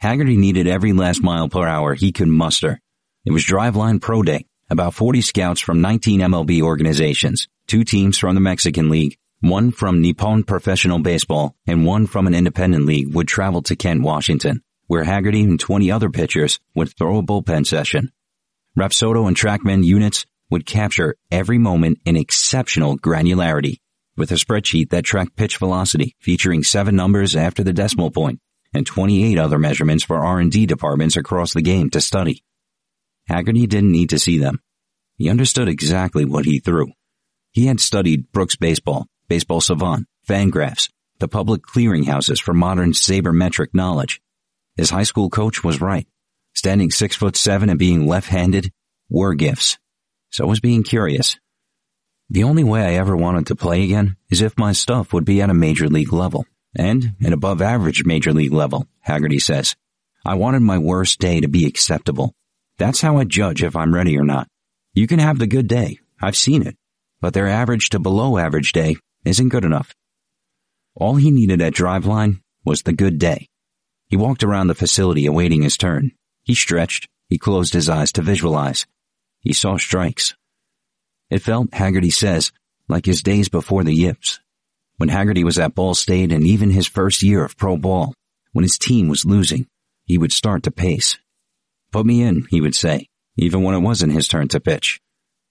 [0.03, 2.79] Hagerty needed every last mile per hour he could muster.
[3.25, 8.35] It was Driveline Pro Day, about 40 scouts from 19 MLB organizations, two teams from
[8.35, 13.27] the Mexican League, one from Nippon Professional Baseball, and one from an independent league would
[13.27, 18.11] travel to Kent, Washington, where Hagerty and 20 other pitchers would throw a bullpen session.
[18.77, 23.77] Rapsodo and TrackMan units would capture every moment in exceptional granularity
[24.15, 28.39] with a spreadsheet that tracked pitch velocity featuring seven numbers after the decimal point
[28.73, 32.43] and 28 other measurements for R&D departments across the game to study.
[33.29, 34.59] Hagerty didn't need to see them.
[35.17, 36.91] He understood exactly what he threw.
[37.51, 44.21] He had studied Brooks Baseball, Baseball Savant, Fangraphs, the public clearinghouses for modern sabermetric knowledge.
[44.75, 46.07] His high school coach was right.
[46.59, 48.73] Standing six foot seven and being left-handed
[49.09, 49.77] were gifts.
[50.29, 51.39] So was being curious.
[52.29, 55.41] The only way I ever wanted to play again is if my stuff would be
[55.41, 56.45] at a major league level.
[56.75, 59.77] And an above average major league level, Hagerty says.
[60.25, 62.33] I wanted my worst day to be acceptable.
[62.77, 64.49] That's how I judge if I'm ready or not.
[64.93, 65.99] You can have the good day.
[66.21, 66.75] I've seen it.
[67.21, 69.95] But their average to below average day isn't good enough.
[70.93, 73.47] All he needed at Driveline was the good day.
[74.09, 76.11] He walked around the facility awaiting his turn.
[76.49, 77.07] He stretched.
[77.27, 78.87] He closed his eyes to visualize.
[79.39, 80.33] He saw strikes.
[81.29, 82.51] It felt, Hagerty says,
[82.87, 84.39] like his days before the yips.
[84.97, 88.15] When Hagerty was at Ball State and even his first year of pro ball,
[88.51, 89.67] when his team was losing,
[90.05, 91.19] he would start to pace.
[91.91, 94.99] Put me in, he would say, even when it wasn't his turn to pitch.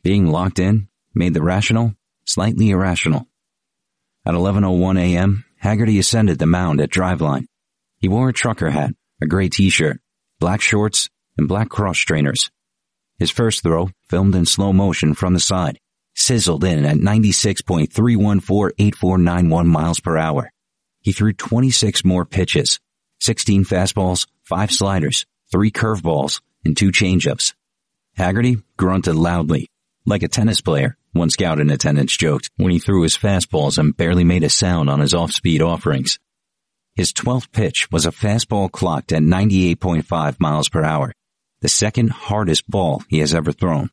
[0.02, 3.28] Being locked in made the rational slightly irrational.
[4.26, 7.46] At 11.01 a.m., Haggerty ascended the mound at Driveline.
[7.98, 10.00] He wore a trucker hat, a gray t-shirt,
[10.38, 12.50] black shorts, and black cross trainers.
[13.18, 15.78] His first throw, filmed in slow motion from the side,
[16.14, 20.50] sizzled in at 96.3148491 miles per hour.
[21.00, 22.80] He threw 26 more pitches,
[23.20, 27.54] 16 fastballs, 5 sliders, three curveballs, and two changeups.
[28.18, 29.70] Hagerty grunted loudly,
[30.04, 33.96] like a tennis player, one scout in attendance joked when he threw his fastballs and
[33.96, 36.18] barely made a sound on his off-speed offerings.
[36.98, 41.12] His 12th pitch was a fastball clocked at 98.5 miles per hour,
[41.60, 43.90] the second hardest ball he has ever thrown.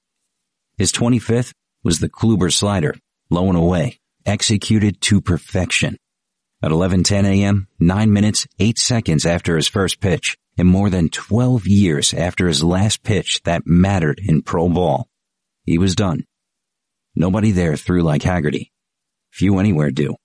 [0.80, 2.96] His 25th was the Kluber slider,
[3.30, 5.98] low and away, executed to perfection.
[6.63, 11.68] At 11:10 a.m., 9 minutes 8 seconds after his first pitch, and more than 12
[11.68, 15.08] years after his last pitch that mattered in pro ball.
[15.63, 16.26] He was done.
[17.15, 18.72] Nobody there threw like Hagerty.
[19.30, 20.15] Few anywhere do.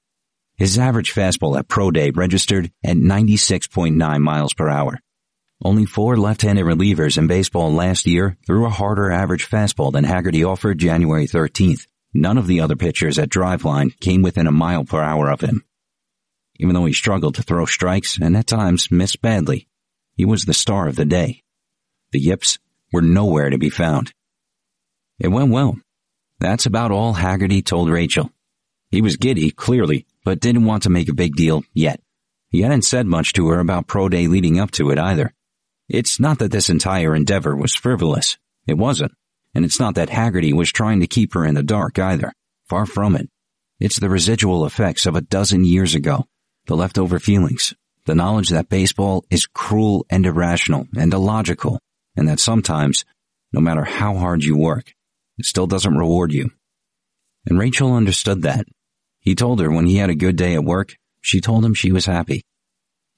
[0.60, 5.00] His average fastball at Pro Day registered at 96.9 miles per hour.
[5.64, 10.46] Only four left-handed relievers in baseball last year threw a harder average fastball than Hagerty
[10.46, 11.86] offered January 13th.
[12.12, 15.64] None of the other pitchers at Driveline came within a mile per hour of him.
[16.58, 19.66] Even though he struggled to throw strikes and at times missed badly,
[20.14, 21.42] he was the star of the day.
[22.12, 22.58] The yips
[22.92, 24.12] were nowhere to be found.
[25.18, 25.78] It went well.
[26.38, 28.30] That's about all Hagerty told Rachel.
[28.90, 32.00] He was giddy, clearly, but didn't want to make a big deal yet.
[32.50, 35.32] He hadn't said much to her about Pro Day leading up to it either.
[35.88, 38.38] It's not that this entire endeavor was frivolous.
[38.66, 39.12] It wasn't.
[39.54, 42.32] And it's not that Hagerty was trying to keep her in the dark either.
[42.68, 43.28] Far from it.
[43.80, 46.26] It's the residual effects of a dozen years ago.
[46.66, 51.80] The leftover feelings, the knowledge that baseball is cruel and irrational and illogical,
[52.14, 53.04] and that sometimes,
[53.52, 54.92] no matter how hard you work,
[55.38, 56.50] it still doesn't reward you.
[57.46, 58.66] And Rachel understood that.
[59.20, 61.92] He told her when he had a good day at work, she told him she
[61.92, 62.42] was happy.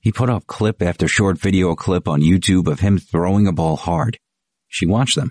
[0.01, 3.77] He put up clip after short video clip on YouTube of him throwing a ball
[3.77, 4.19] hard.
[4.67, 5.31] She watched them.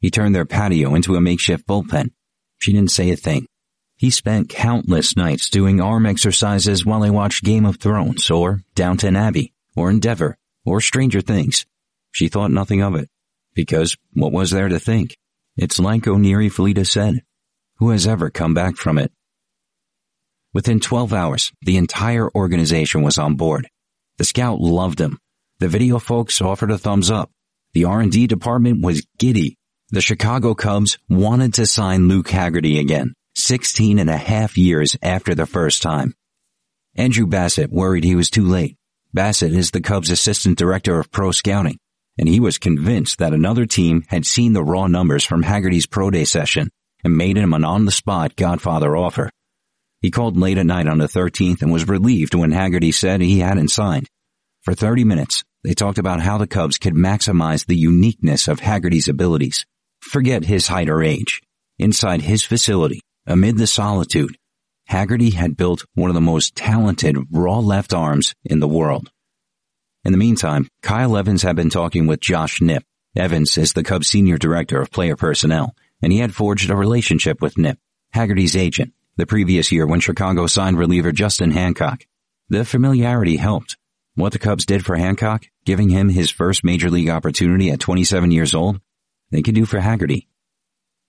[0.00, 2.10] He turned their patio into a makeshift bullpen.
[2.58, 3.46] She didn't say a thing.
[3.96, 9.16] He spent countless nights doing arm exercises while he watched Game of Thrones or Downton
[9.16, 11.66] Abbey or Endeavor or Stranger Things.
[12.12, 13.10] She thought nothing of it
[13.54, 15.16] because what was there to think?
[15.56, 17.22] It's like Oneri Fleita said.
[17.78, 19.12] Who has ever come back from it?
[20.54, 23.68] Within 12 hours, the entire organization was on board.
[24.16, 25.18] The scout loved him.
[25.58, 27.30] The video folks offered a thumbs up.
[27.74, 29.56] The R&D department was giddy.
[29.90, 35.34] The Chicago Cubs wanted to sign Luke Hagerty again, 16 and a half years after
[35.34, 36.14] the first time.
[36.96, 38.76] Andrew Bassett worried he was too late.
[39.12, 41.78] Bassett is the Cubs assistant director of pro scouting,
[42.18, 46.10] and he was convinced that another team had seen the raw numbers from Hagerty's pro
[46.10, 46.70] day session
[47.04, 49.30] and made him an on-the-spot Godfather offer.
[50.00, 53.40] He called late at night on the 13th and was relieved when Hagerty said he
[53.40, 54.08] hadn't signed.
[54.62, 59.08] For 30 minutes, they talked about how the Cubs could maximize the uniqueness of Hagerty's
[59.08, 59.66] abilities.
[60.00, 61.40] Forget his height or age.
[61.78, 64.36] Inside his facility, amid the solitude,
[64.90, 69.10] Hagerty had built one of the most talented raw left arms in the world.
[70.04, 72.84] In the meantime, Kyle Evans had been talking with Josh Knipp.
[73.16, 77.42] Evans is the Cubs senior director of player personnel, and he had forged a relationship
[77.42, 77.76] with Knipp,
[78.14, 82.06] Hagerty's agent, the previous year when Chicago signed reliever Justin Hancock.
[82.48, 83.76] The familiarity helped.
[84.14, 88.30] What the Cubs did for Hancock, giving him his first major league opportunity at 27
[88.30, 88.80] years old,
[89.32, 90.28] they could do for Hagerty.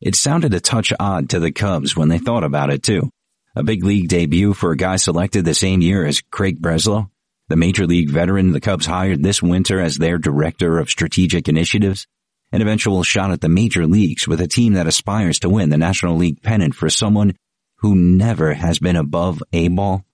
[0.02, 3.12] It sounded a touch odd to the Cubs when they thought about it too.
[3.56, 7.12] A big league debut for a guy selected the same year as Craig Breslow,
[7.48, 12.08] the major league veteran the Cubs hired this winter as their director of strategic initiatives,
[12.52, 15.78] an eventual shot at the major leagues with a team that aspires to win the
[15.78, 17.36] National League pennant for someone
[17.80, 20.06] who never has been above A ball?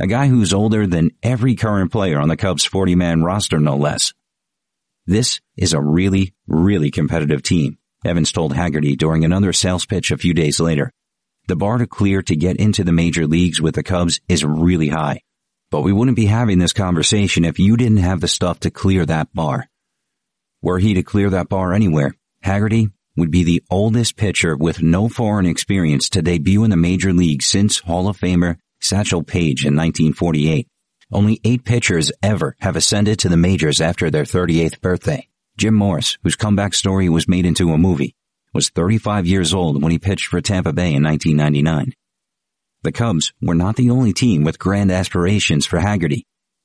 [0.00, 3.76] A guy who's older than every current player on the Cubs 40 man roster, no
[3.76, 4.12] less.
[5.06, 10.16] This is a really, really competitive team, Evans told Hagerty during another sales pitch a
[10.16, 10.90] few days later.
[11.48, 14.88] The bar to clear to get into the major leagues with the Cubs is really
[14.88, 15.20] high.
[15.70, 19.04] But we wouldn't be having this conversation if you didn't have the stuff to clear
[19.06, 19.68] that bar.
[20.62, 25.08] Were he to clear that bar anywhere, Hagerty would be the oldest pitcher with no
[25.08, 29.74] foreign experience to debut in the major league since Hall of Famer Satchel Paige in
[29.74, 30.68] 1948.
[31.12, 35.28] Only eight pitchers ever have ascended to the majors after their 38th birthday.
[35.56, 38.14] Jim Morris, whose comeback story was made into a movie,
[38.52, 41.94] was 35 years old when he pitched for Tampa Bay in 1999.
[42.82, 46.24] The Cubs were not the only team with grand aspirations for Hagerty.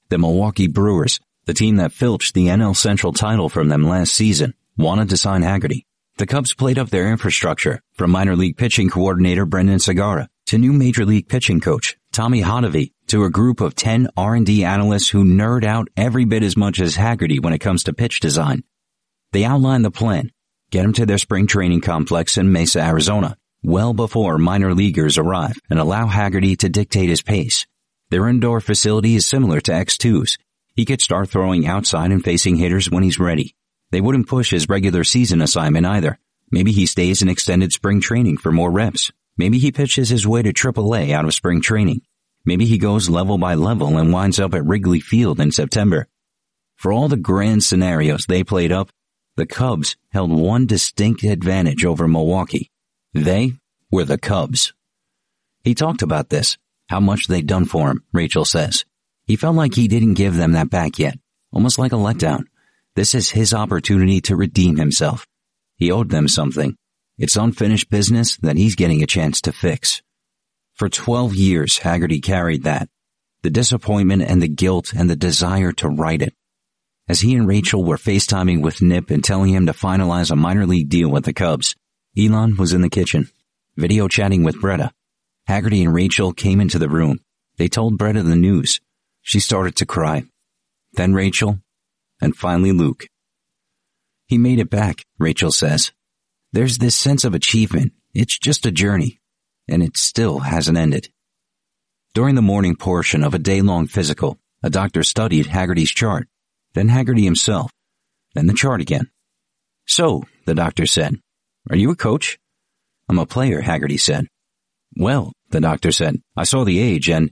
[0.10, 4.54] The Milwaukee Brewers, the team that filched the NL Central title from them last season,
[4.78, 5.86] wanted to sign Hagerty.
[6.22, 10.72] The Cubs played up their infrastructure from minor league pitching coordinator Brendan Sagara to new
[10.72, 15.64] major league pitching coach Tommy Hotovy to a group of 10 R&D analysts who nerd
[15.64, 18.64] out every bit as much as Hagerty when it comes to pitch design.
[19.32, 20.30] They outline the plan,
[20.70, 25.58] get them to their spring training complex in Mesa, Arizona, well before minor leaguers arrive
[25.72, 27.66] and allow Hagerty to dictate his pace.
[28.12, 30.38] Their indoor facility is similar to X2's.
[30.76, 33.56] He could start throwing outside and facing hitters when he's ready.
[33.92, 36.18] They wouldn't push his regular season assignment either.
[36.50, 39.12] Maybe he stays in extended spring training for more reps.
[39.38, 42.02] Maybe he pitches his way to AAA out of spring training.
[42.46, 46.08] Maybe he goes level by level and winds up at Wrigley Field in September.
[46.76, 48.90] For all the grand scenarios they played up,
[49.36, 52.72] the Cubs held one distinct advantage over Milwaukee.
[53.14, 53.54] They
[53.92, 54.74] were the Cubs.
[55.64, 56.58] He talked about this,
[56.90, 58.84] how much they'd done for him, Rachel says.
[59.26, 61.18] He felt like he didn't give them that back yet,
[61.52, 62.46] almost like a letdown.
[62.96, 65.26] This is his opportunity to redeem himself.
[65.78, 66.76] He owed them something.
[67.18, 70.02] It's unfinished business that he's getting a chance to fix.
[70.74, 72.90] For 12 years, Hagerty carried that.
[73.44, 76.34] The disappointment and the guilt and the desire to right it.
[77.08, 80.66] As he and Rachel were FaceTiming with Knipp and telling him to finalize a minor
[80.66, 81.76] league deal with the Cubs,
[82.18, 83.30] Elon was in the kitchen,
[83.78, 84.92] video chatting with Bretta.
[85.48, 87.20] Hagerty and Rachel came into the room.
[87.58, 88.80] They told Bretta the news.
[89.22, 90.24] She started to cry.
[90.94, 91.60] Then Rachel,
[92.22, 93.08] and finally Luke.
[94.28, 95.92] He made it back, Rachel says.
[96.54, 97.94] There's this sense of achievement.
[98.14, 99.20] It's just a journey,
[99.68, 101.10] and it still hasn't ended.
[102.14, 106.28] During the morning portion of a day-long physical, a doctor studied Hagerty's chart,
[106.74, 107.72] then Hagerty himself,
[108.36, 109.10] then the chart again.
[109.88, 111.16] So, the doctor said,
[111.70, 112.38] are you a coach?
[113.08, 114.28] I'm a player, Hagerty said.
[114.96, 117.32] Well, the doctor said, I saw the age and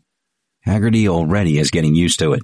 [0.66, 2.42] Hagerty already is getting used to it.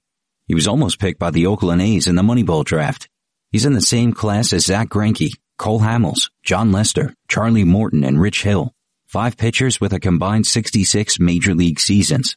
[0.48, 3.10] He was almost picked by the Oakland A's in the Moneyball draft.
[3.52, 8.20] He's in the same class as Zack Greinke, Cole Hamels, Jon Lester, Charlie Morton, and
[8.22, 8.72] Rich Hill.
[9.06, 12.36] Five pitchers with a combined 66 major league seasons.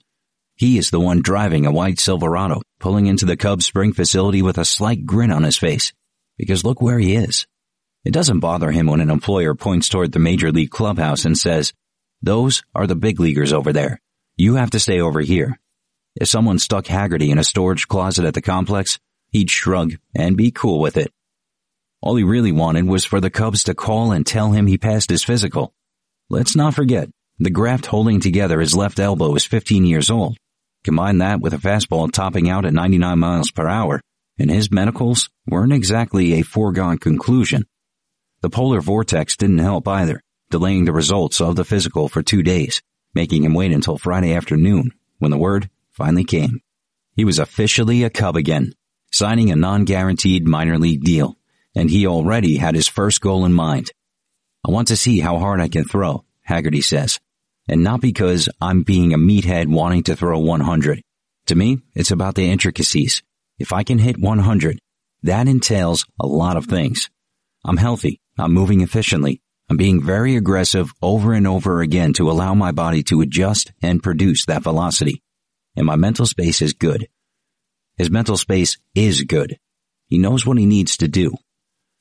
[0.54, 4.58] He is the one driving a white Silverado, pulling into the Cubs spring facility with
[4.58, 5.92] a slight grin on his face.
[6.36, 7.46] Because look where he is.
[8.04, 11.72] It doesn't bother him when an employer points toward the major league clubhouse and says,
[12.22, 14.00] those are the big leaguers over there.
[14.36, 15.58] You have to stay over here.
[16.20, 18.98] If someone stuck Hagerty in a storage closet at the complex,
[19.30, 21.12] he'd shrug and be cool with it.
[22.00, 25.10] All he really wanted was for the Cubs to call and tell him he passed
[25.10, 25.72] his physical.
[26.28, 27.08] Let's not forget,
[27.40, 30.36] The graft holding together his left elbow is 15 years old.
[30.82, 34.00] Combine that with a fastball topping out at 99 miles per hour,
[34.38, 37.64] and his medicals weren't exactly a foregone conclusion.
[38.40, 42.82] The polar vortex didn't help either, delaying the results of the physical for two days,
[43.14, 46.60] making him wait until Friday afternoon when the word finally came.
[47.14, 48.72] He was officially a Cub again,
[49.10, 51.36] signing a non-guaranteed minor league deal,
[51.74, 53.90] and he already had his first goal in mind.
[54.66, 57.18] I want to see how hard I can throw, Hagerty says,
[57.68, 61.02] and not because I'm being a meathead wanting to throw 100.
[61.46, 63.22] To me, it's about the intricacies.
[63.58, 64.78] If I can hit 100,
[65.24, 67.10] that entails a lot of things.
[67.64, 68.20] I'm healthy.
[68.38, 69.42] I'm moving efficiently.
[69.68, 74.02] I'm being very aggressive over and over again to allow my body to adjust and
[74.02, 75.22] produce that velocity.
[75.78, 77.06] And my mental space is good.
[77.96, 79.60] His mental space is good.
[80.08, 81.36] He knows what he needs to do.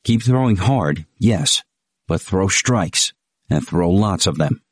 [0.03, 1.61] Keep throwing hard, yes,
[2.07, 3.13] but throw strikes
[3.51, 4.63] and throw lots of them.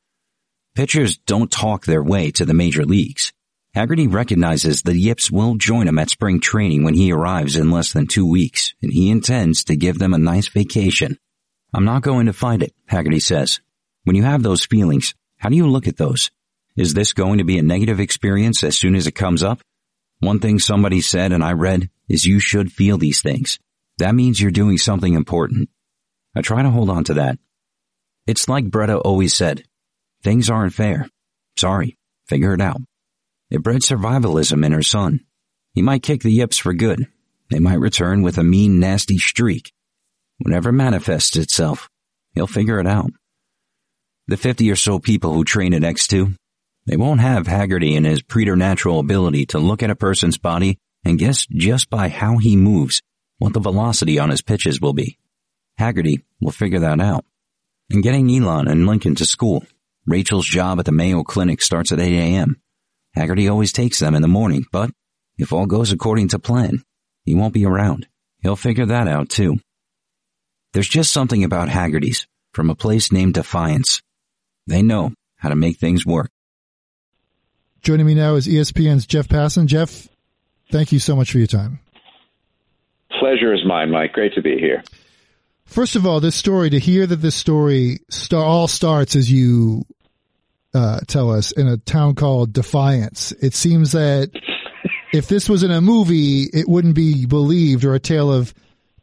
[0.74, 3.32] Pitchers don't talk their way to the major leagues.
[3.76, 7.94] Hagerty recognizes the Yips will join him at spring training when he arrives in less
[7.94, 11.20] than two weeks, and he intends to give them a nice vacation.
[11.76, 13.60] I'm not going to fight it, Hagerty says.
[14.04, 16.32] When you have those feelings, how do you look at those?
[16.76, 19.62] Is this going to be a negative experience as soon as it comes up?
[20.20, 23.60] One thing somebody said and I read is you should feel these things.
[23.98, 25.70] That means you're doing something important.
[26.36, 27.40] I try to hold on to that.
[28.28, 29.64] It's like Bretta always said,
[30.22, 31.08] things aren't fair.
[31.58, 32.82] Sorry, figure it out.
[33.50, 35.22] It bred survivalism in her son.
[35.74, 37.08] He might kick the yips for good.
[37.52, 39.72] They might return with a mean, nasty streak.
[40.40, 41.90] Whatever manifests itself,
[42.34, 43.12] he'll figure it out.
[44.28, 46.36] The 50 or so people who train at X2,
[46.86, 51.20] they won't have Hagerty and his preternatural ability to look at a person's body and
[51.20, 53.02] guess just by how he moves
[53.38, 55.18] what the velocity on his pitches will be.
[55.80, 57.26] Hagerty will figure that out.
[57.90, 59.66] And getting Elon and Lincoln to school,
[60.06, 62.62] Rachel's job at the Mayo Clinic starts at 8 a.m.
[63.18, 64.92] Hagerty always takes them in the morning, but
[65.38, 66.84] if all goes according to plan,
[67.24, 68.08] he won't be around.
[68.42, 69.58] He'll figure that out too.
[70.74, 74.02] There's just something about Hagerty's from a place named Defiance.
[74.68, 76.30] They know how to make things work.
[77.86, 79.68] Joining me now is ESPN's Jeff Passan.
[79.68, 80.08] Jeff,
[80.72, 81.80] thank you so much for your time.
[83.20, 84.12] Pleasure is mine, Mike.
[84.12, 84.84] Great to be here.
[85.66, 89.86] First of all, this story, to hear that this story star- all starts as you
[90.74, 93.34] uh, tell us in a town called Defiance.
[93.34, 94.32] It seems that
[95.14, 98.52] if this was in a movie, it wouldn't be believed or a tale of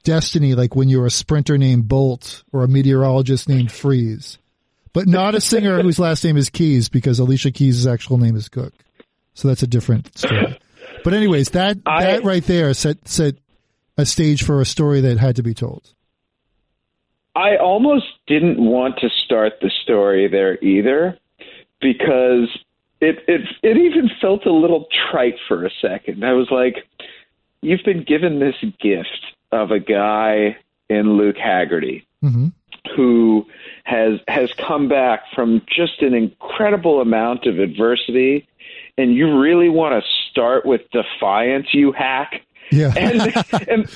[0.03, 4.39] destiny, like when you're a sprinter named Bolt or a meteorologist named Freeze,
[4.93, 8.49] but not a singer whose last name is Keys because Alicia Keys' actual name is
[8.49, 8.75] Cook.
[9.35, 10.59] So that's a different story.
[11.05, 13.35] But anyways, that I, that right there set set
[13.97, 15.95] a stage for a story that had to be told.
[17.35, 21.19] I almost didn't want to start the story there either
[21.81, 22.49] because
[23.01, 26.25] it it it even felt a little trite for a second.
[26.25, 26.87] I was like,
[27.63, 29.09] you've been given this gift
[29.51, 30.57] of a guy
[30.89, 32.49] in Luke Hagerty mm-hmm.
[32.97, 33.47] Who
[33.85, 38.47] has has come back from just an incredible amount of adversity
[38.99, 43.21] and you really want to start with defiance you hack yeah and
[43.69, 43.89] and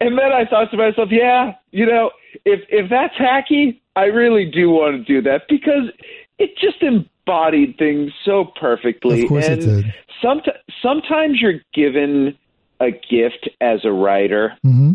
[0.00, 2.10] and then I thought to myself yeah you know
[2.44, 5.90] if if that's hacky I really do want to do that because
[6.38, 9.24] it just embodied things so perfectly.
[9.24, 9.94] Of course and it did.
[10.22, 12.38] Sometimes, sometimes you're given
[12.80, 14.92] a gift as a writer, mm-hmm.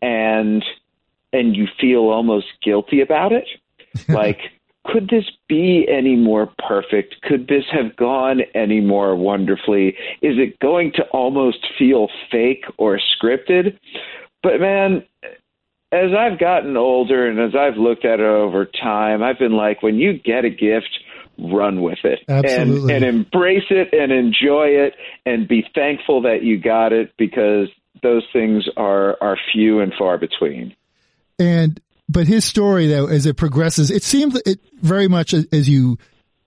[0.00, 0.64] and
[1.32, 3.46] and you feel almost guilty about it.
[4.08, 4.38] like,
[4.86, 7.16] could this be any more perfect?
[7.22, 9.88] Could this have gone any more wonderfully?
[10.22, 13.78] Is it going to almost feel fake or scripted?
[14.42, 15.04] But man,
[15.92, 19.82] as I've gotten older and as I've looked at it over time, I've been like,
[19.82, 20.88] when you get a gift,
[21.38, 26.58] run with it and, and embrace it and enjoy it and be thankful that you
[26.58, 27.68] got it because
[28.02, 30.74] those things are are few and far between.
[31.38, 35.98] And but his story though, as it progresses, it seemed it very much as you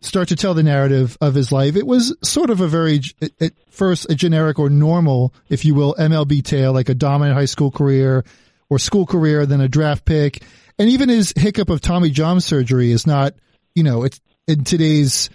[0.02, 3.02] start to tell the narrative of his life, it was sort of a very,
[3.42, 7.46] at first, a generic or normal, if you will, MLB tale, like a dominant high
[7.46, 8.24] school career,
[8.70, 10.44] or school career than a draft pick.
[10.78, 13.34] And even his hiccup of Tommy John surgery is not,
[13.74, 15.30] you know, it's in today's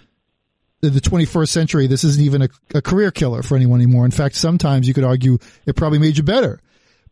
[0.81, 1.87] the 21st century.
[1.87, 4.05] This isn't even a, a career killer for anyone anymore.
[4.05, 6.59] In fact, sometimes you could argue it probably made you better.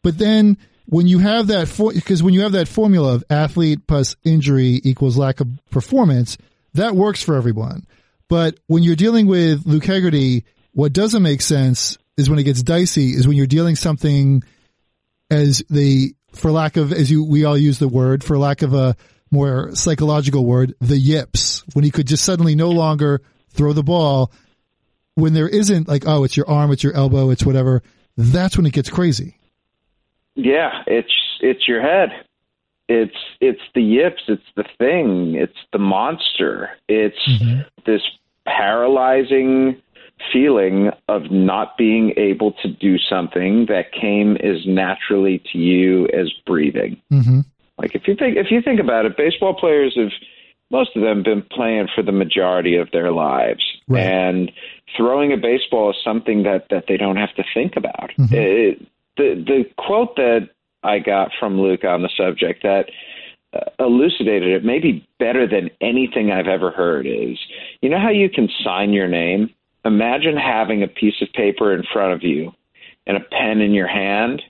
[0.01, 0.57] But then
[0.89, 5.17] when you have that, because when you have that formula of athlete plus injury equals
[5.17, 6.37] lack of performance,
[6.73, 7.85] that works for everyone.
[8.27, 12.63] But when you're dealing with Luke Hagerty, what doesn't make sense is when it gets
[12.63, 14.43] dicey is when you're dealing something
[15.29, 18.73] as the, for lack of, as you, we all use the word, for lack of
[18.73, 18.95] a
[19.29, 23.21] more psychological word, the yips, when he could just suddenly no longer
[23.51, 24.31] throw the ball
[25.13, 27.83] when there isn't like, oh, it's your arm, it's your elbow, it's whatever.
[28.17, 29.38] That's when it gets crazy.
[30.41, 32.09] Yeah, it's it's your head.
[32.87, 36.69] It's it's the yips, it's the thing, it's the monster.
[36.87, 37.61] It's mm-hmm.
[37.85, 38.01] this
[38.45, 39.81] paralyzing
[40.33, 46.31] feeling of not being able to do something that came as naturally to you as
[46.45, 47.01] breathing.
[47.11, 47.41] Mm-hmm.
[47.77, 50.11] Like if you think if you think about it, baseball players have
[50.71, 54.01] most of them been playing for the majority of their lives, right.
[54.01, 54.51] and
[54.95, 58.11] throwing a baseball is something that that they don't have to think about.
[58.17, 58.35] Mm-hmm.
[58.35, 58.87] It,
[59.19, 60.49] the the quote that
[60.81, 62.85] I got from Luke on the subject that
[63.53, 67.37] uh, elucidated it maybe better than anything I've ever heard is
[67.81, 69.53] you know how you can sign your name
[69.85, 72.51] imagine having a piece of paper in front of you
[73.07, 74.41] and a pen in your hand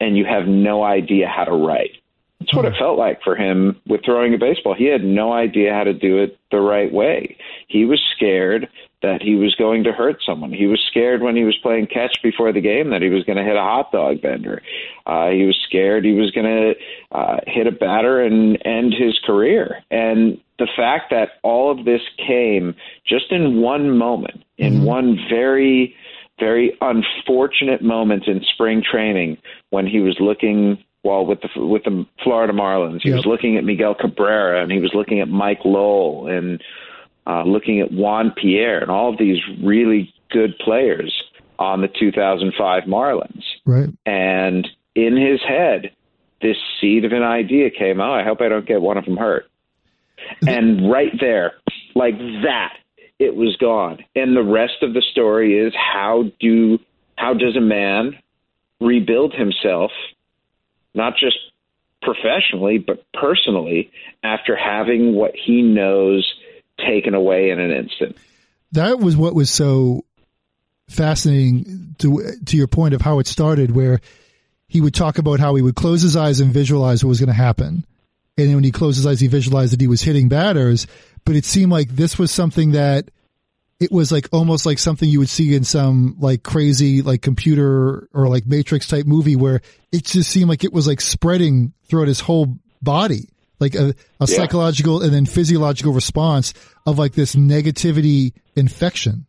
[0.00, 1.92] and you have no idea how to write.
[2.40, 2.78] That's what it hmm.
[2.78, 4.74] felt like for him with throwing a baseball.
[4.74, 7.36] He had no idea how to do it the right way.
[7.68, 8.68] He was scared
[9.06, 10.52] that he was going to hurt someone.
[10.52, 13.38] He was scared when he was playing catch before the game that he was going
[13.38, 14.62] to hit a hot dog vendor.
[15.06, 16.74] Uh, he was scared he was going to
[17.16, 19.84] uh, hit a batter and end his career.
[19.92, 22.74] And the fact that all of this came
[23.06, 24.84] just in one moment, in mm-hmm.
[24.84, 25.94] one very,
[26.40, 29.38] very unfortunate moment in spring training
[29.70, 33.02] when he was looking well with the with the Florida Marlins.
[33.02, 33.18] He yep.
[33.18, 36.60] was looking at Miguel Cabrera and he was looking at Mike Lowell and
[37.26, 41.12] uh, looking at Juan Pierre and all of these really good players
[41.58, 43.44] on the 2005 Marlins.
[43.64, 43.88] Right.
[44.04, 45.92] And in his head,
[46.42, 48.00] this seed of an idea came.
[48.00, 49.46] Oh, I hope I don't get one of them hurt.
[50.46, 51.54] and right there,
[51.94, 52.74] like that,
[53.18, 54.04] it was gone.
[54.14, 56.78] And the rest of the story is how do
[57.16, 58.18] how does a man
[58.80, 59.90] rebuild himself,
[60.94, 61.36] not just
[62.02, 63.90] professionally but personally,
[64.22, 66.30] after having what he knows
[66.78, 68.16] taken away in an instant.
[68.72, 70.04] That was what was so
[70.88, 74.00] fascinating to to your point of how it started, where
[74.68, 77.28] he would talk about how he would close his eyes and visualize what was going
[77.28, 77.86] to happen.
[78.38, 80.86] And then when he closed his eyes, he visualized that he was hitting batters.
[81.24, 83.10] But it seemed like this was something that
[83.80, 88.08] it was like almost like something you would see in some like crazy like computer
[88.12, 89.60] or like matrix type movie where
[89.92, 93.28] it just seemed like it was like spreading throughout his whole body
[93.60, 94.26] like a, a yeah.
[94.26, 96.52] psychological and then physiological response
[96.86, 99.26] of like this negativity infection.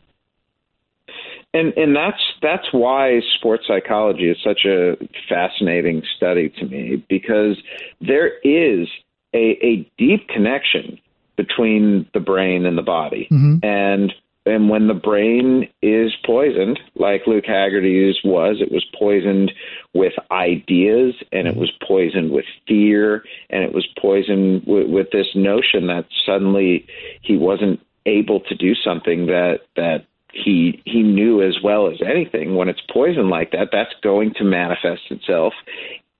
[1.54, 4.96] And and that's that's why sports psychology is such a
[5.30, 7.58] fascinating study to me because
[8.02, 8.88] there is
[9.34, 11.00] a, a deep connection
[11.36, 13.28] between the brain and the body.
[13.32, 13.66] Mm-hmm.
[13.66, 14.14] And
[14.48, 19.52] and when the brain is poisoned, like Luke Hagerty's was, it was poisoned
[19.94, 25.28] with ideas and it was poisoned with fear and it was poisoned with, with this
[25.36, 26.86] notion that suddenly
[27.22, 32.56] he wasn't able to do something that that he he knew as well as anything.
[32.56, 35.54] When it's poisoned like that that's going to manifest itself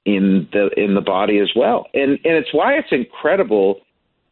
[0.06, 1.88] in the in the body as well.
[1.94, 3.82] And and it's why it's incredible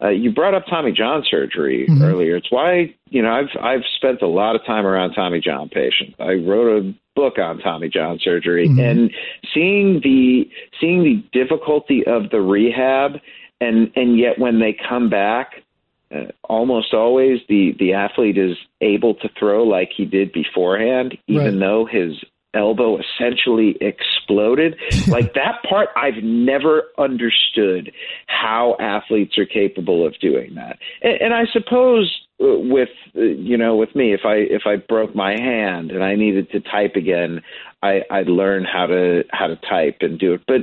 [0.02, 2.02] uh, you brought up Tommy John surgery mm-hmm.
[2.02, 2.36] earlier.
[2.36, 6.14] It's why you know I've I've spent a lot of time around Tommy John patients.
[6.18, 8.80] I wrote a book on Tommy John surgery, mm-hmm.
[8.80, 9.10] and
[9.54, 10.48] seeing the
[10.80, 13.20] seeing the difficulty of the rehab,
[13.60, 15.62] and and yet when they come back,
[16.14, 21.58] uh, almost always the the athlete is able to throw like he did beforehand, even
[21.58, 21.58] right.
[21.58, 22.22] though his
[22.56, 24.76] elbow essentially exploded.
[25.08, 27.92] like that part, I've never understood
[28.26, 30.78] how athletes are capable of doing that.
[31.02, 34.76] And, and I suppose uh, with uh, you know with me, if I if I
[34.76, 37.42] broke my hand and I needed to type again,
[37.82, 40.42] I, I'd learn how to how to type and do it.
[40.46, 40.62] But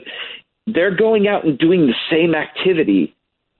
[0.67, 3.15] they're going out and doing the same activity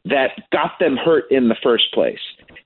[0.06, 2.20] that got them hurt in the first place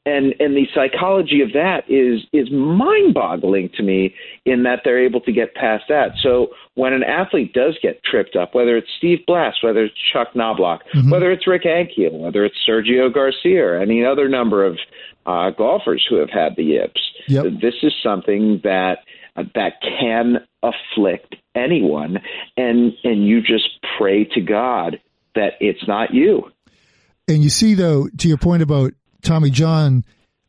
[0.08, 5.04] and and the psychology of that is is mind boggling to me in that they're
[5.04, 8.88] able to get past that so when an athlete does get tripped up whether it's
[8.98, 11.10] steve blass whether it's chuck knoblauch mm-hmm.
[11.10, 14.78] whether it's rick ankiel whether it's sergio garcia or any other number of
[15.26, 17.44] uh, golfers who have had the yips yep.
[17.62, 19.00] this is something that
[19.36, 22.18] uh, that can afflict anyone
[22.56, 25.02] and and you just pray to god
[25.36, 26.50] that it's not you
[27.28, 30.06] and you see though to your point about Tommy John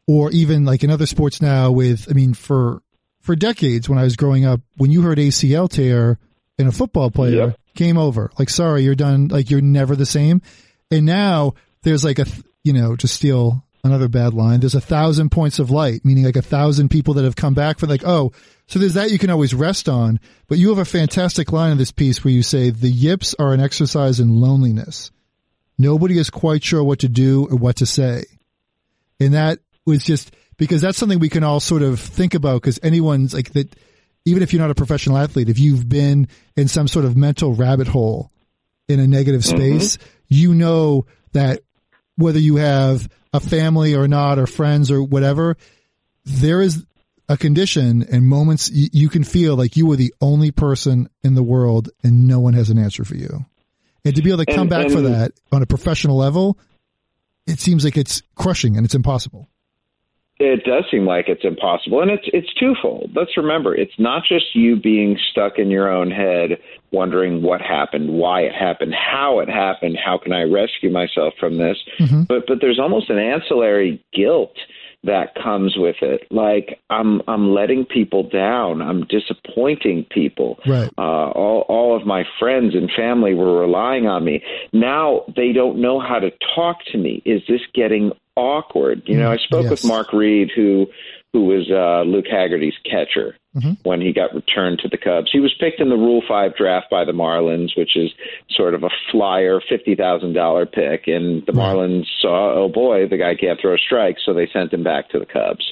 [0.07, 2.83] or even like in other sports now with, I mean, for,
[3.21, 6.19] for decades when I was growing up, when you heard ACL tear
[6.59, 7.61] and a football player yep.
[7.75, 9.29] came over, like, sorry, you're done.
[9.29, 10.43] Like you're never the same.
[10.91, 12.27] And now there's like a,
[12.65, 16.37] you know, to steal another bad line, there's a thousand points of light, meaning like
[16.37, 18.33] a thousand people that have come back for like, oh,
[18.67, 20.21] so there's that you can always rest on.
[20.47, 23.53] But you have a fantastic line in this piece where you say the yips are
[23.53, 25.11] an exercise in loneliness.
[25.79, 28.25] Nobody is quite sure what to do or what to say.
[29.21, 32.79] And that was just because that's something we can all sort of think about because
[32.83, 33.75] anyone's like that,
[34.25, 37.55] even if you're not a professional athlete, if you've been in some sort of mental
[37.55, 38.31] rabbit hole
[38.89, 39.79] in a negative Mm-hmm.
[39.79, 39.99] space,
[40.29, 41.61] you know that
[42.17, 45.57] whether you have a family or not or friends or whatever,
[46.25, 46.85] there is
[47.29, 51.35] a condition and moments y- you can feel like you are the only person in
[51.35, 53.45] the world and no one has an answer for you.
[54.05, 56.59] And to be able to come And- back for that on a professional level,
[57.49, 59.49] it seems like it's crushing and it's impossible.
[60.41, 63.11] It does seem like it's impossible, and it's it's twofold.
[63.17, 66.61] Let's remember, it's not just you being stuck in your own head,
[66.93, 71.59] wondering what happened, why it happened, how it happened, how can I rescue myself from
[71.59, 72.23] this, mm-hmm.
[72.23, 74.55] but but there's almost an ancillary guilt
[75.05, 76.27] that comes with it.
[76.31, 80.59] Like I'm I'm letting people down, I'm disappointing people.
[80.67, 80.91] Right.
[80.99, 84.43] Uh, all all of my friends and family were relying on me.
[84.73, 87.23] Now they don't know how to talk to me.
[87.25, 89.03] Is this getting awkward?
[89.07, 89.71] You know, I spoke Yes.
[89.71, 90.87] with Mark Reed, who
[91.33, 93.37] who was uh, Luke Hagerty's catcher
[93.83, 95.31] when he got returned to the Cubs.
[95.33, 98.11] He was picked in the Rule Five draft by the Marlins, which is
[98.51, 101.07] sort of a flyer, fifty thousand dollar pick.
[101.07, 104.83] And the Marlins saw, oh boy, the guy can't throw strikes, so they sent him
[104.83, 105.65] back to the Cubs.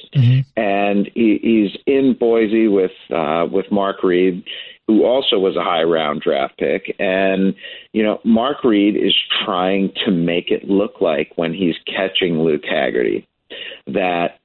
[0.55, 4.43] And he, he's in Boise with uh, with Mark Reed
[4.87, 6.95] who also was a high round draft pick.
[6.97, 7.53] And,
[7.91, 12.63] you know, Mark Reed is trying to make it look like when he's catching Luke
[12.63, 13.25] Hagerty
[13.87, 14.39] that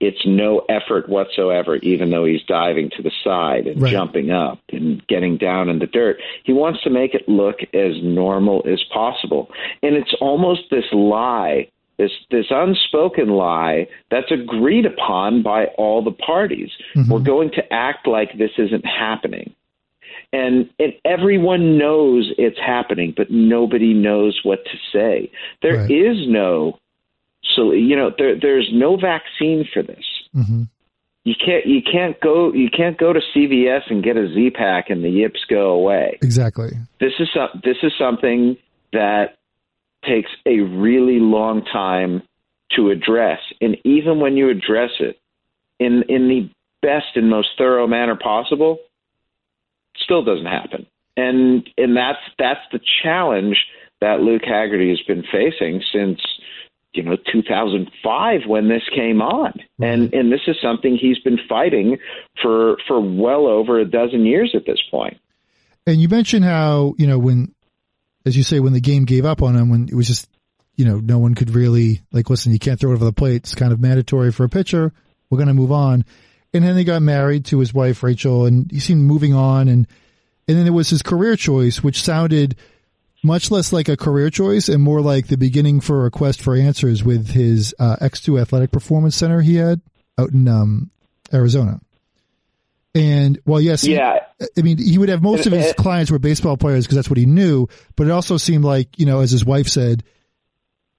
[0.00, 3.90] it's no effort whatsoever, even though he's diving to the side and Right.
[3.92, 6.20] jumping up and getting down in the dirt.
[6.44, 9.50] He wants to make it look as normal as possible.
[9.82, 11.68] And it's almost this lie
[11.98, 16.70] this this unspoken lie that's agreed upon by all the parties.
[16.94, 17.10] Mm-hmm.
[17.12, 19.52] We're going to act like this isn't happening.
[20.32, 25.30] And, and everyone knows it's happening, but nobody knows what to say.
[25.62, 26.28] There is Right.
[26.28, 26.78] no
[27.56, 30.04] so you know there there's no vaccine for this.
[30.32, 30.62] hmm
[31.24, 34.90] You can't you can't go you can't go to CVS and get a Z pack
[34.90, 36.70] and the yips go away Exactly.
[37.00, 38.56] this is some, this is something
[38.92, 39.36] that
[40.04, 42.22] takes a really long time
[42.76, 45.18] to address, and even when you address it
[45.80, 46.50] in in the
[46.82, 48.78] best and most thorough manner possible,
[49.94, 50.86] it still doesn't happen.
[51.16, 53.56] And and that's that's the challenge
[54.00, 56.20] that Luke Hagerty has been facing since
[56.94, 61.98] you know 2005 when this came on and and this is something he's been fighting
[62.42, 65.18] for for well over a dozen years at this point
[65.88, 67.54] And you mentioned how, you know, when,
[68.26, 70.28] as you say, when the game gave up on him, when it was just,
[70.76, 73.36] you know, no one could really, like, listen, you can't throw it over the plate.
[73.36, 74.92] It's kind of mandatory for a pitcher.
[75.30, 76.04] We're going to move on.
[76.52, 79.68] And then he got married to his wife, Rachel, and he seemed moving on.
[79.68, 79.86] And,
[80.46, 82.54] and then there was his career choice, which sounded
[83.22, 86.54] much less like a career choice and more like the beginning for a quest for
[86.54, 89.80] answers with his uh, X2 Athletic Performance Center he had
[90.16, 90.90] out in um,
[91.32, 91.80] Arizona.
[92.94, 94.20] And well, yes, yeah
[94.56, 97.18] I mean, he would have most of his clients were baseball players because that's what
[97.18, 97.66] he knew.
[97.96, 100.04] But it also seemed like, you know, as his wife said,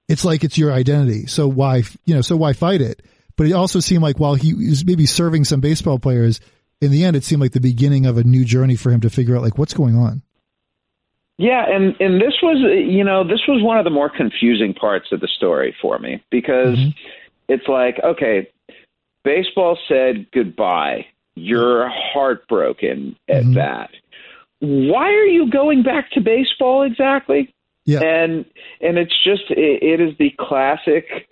[0.08, 1.28] it's like it's your identity.
[1.28, 3.02] So why, you know, so why fight it?
[3.36, 6.42] But it also seemed like while he was maybe serving some baseball players,
[6.82, 9.10] in the end, it seemed like the beginning of a new journey for him to
[9.10, 10.22] figure out like what's going on.
[11.40, 15.14] Yeah, and and this was you know this was one of the more confusing parts
[15.14, 16.78] of the story for me because
[17.48, 18.50] it's like okay,
[19.24, 21.06] baseball said goodbye.
[21.36, 23.92] You're heartbroken at that.
[24.60, 27.54] Why are you going back to baseball exactly?
[27.86, 28.02] Yeah.
[28.02, 28.44] And
[28.82, 31.30] and it's just it, it is the classic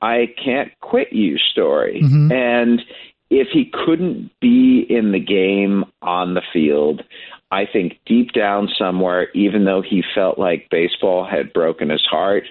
[0.00, 2.00] I can't quit you story.
[2.02, 2.32] Mhm.
[2.32, 2.80] And
[3.28, 7.02] if he couldn't be in the game on the field,
[7.50, 12.44] I think deep down somewhere, even though he felt like baseball had broken his heart,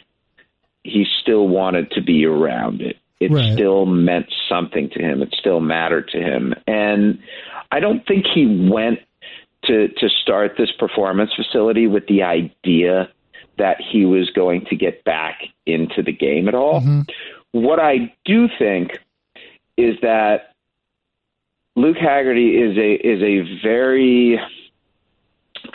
[0.83, 2.97] he still wanted to be around it.
[3.19, 3.53] It Right.
[3.53, 5.21] still meant something to him.
[5.21, 6.53] It still mattered to him.
[6.67, 7.19] And
[7.71, 8.99] I don't think he went
[9.65, 13.09] to to start this performance facility with the idea
[13.57, 16.81] that he was going to get back into the game at all.
[16.81, 17.01] Mm-hmm.
[17.51, 18.99] What I do think
[19.75, 20.53] is that
[21.75, 24.39] Luke Hagerty is a is a very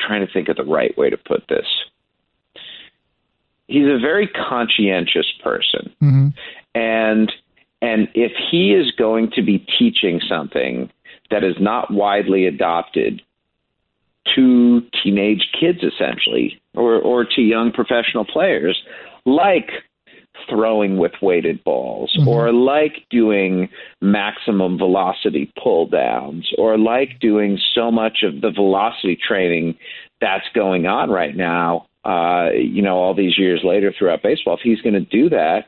[0.06, 1.66] trying to think of the right way to put this.
[3.66, 5.94] He's a very conscientious person.
[6.00, 6.28] hmm
[6.74, 7.32] And
[7.82, 10.90] and if he is going to be teaching something
[11.30, 13.20] that is not widely adopted
[14.34, 18.82] to teenage kids essentially or or to young professional players
[19.26, 19.70] like
[20.48, 23.68] throwing with weighted balls or like doing
[24.00, 29.76] maximum velocity pull downs or like doing so much of the velocity training
[30.20, 34.60] that's going on right now uh, you know, all these years later throughout baseball, if
[34.62, 35.64] he's going to do that,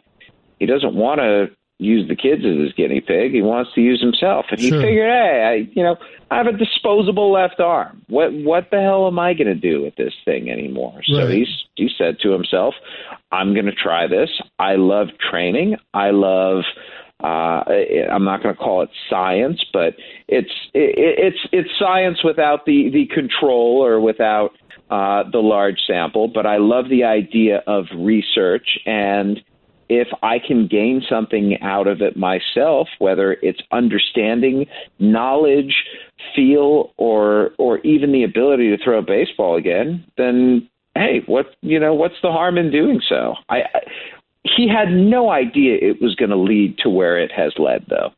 [0.59, 1.47] he doesn't want to
[1.79, 3.33] use the kids as his guinea pig.
[3.33, 4.81] He wants to use himself, and he Sure.
[4.81, 5.97] figured, hey, I, you know,
[6.31, 8.03] I have a disposable left arm.
[8.09, 11.03] What what the hell am I going to do with this thing anymore?
[11.05, 11.31] So Right.
[11.31, 12.75] he's he said to himself,
[13.31, 14.31] I'm going to try this.
[14.59, 15.77] I love training.
[15.93, 16.65] I love.
[17.23, 17.63] Uh,
[18.11, 19.95] I'm not going to call it science, but
[20.29, 24.53] it's it, it's it's science without the the control or without
[24.91, 26.29] uh, the large sample.
[26.29, 29.41] But I love the idea of research and
[29.89, 34.67] if I can gain something out of it myself, whether it's understanding,
[34.99, 35.75] knowledge,
[36.35, 41.79] feel, or or even the ability to throw a baseball again, then hey, what you
[41.79, 43.35] know, what's the harm in doing so?
[43.49, 43.81] I, I
[44.57, 48.11] he had no idea it was going to lead to where it has led, though.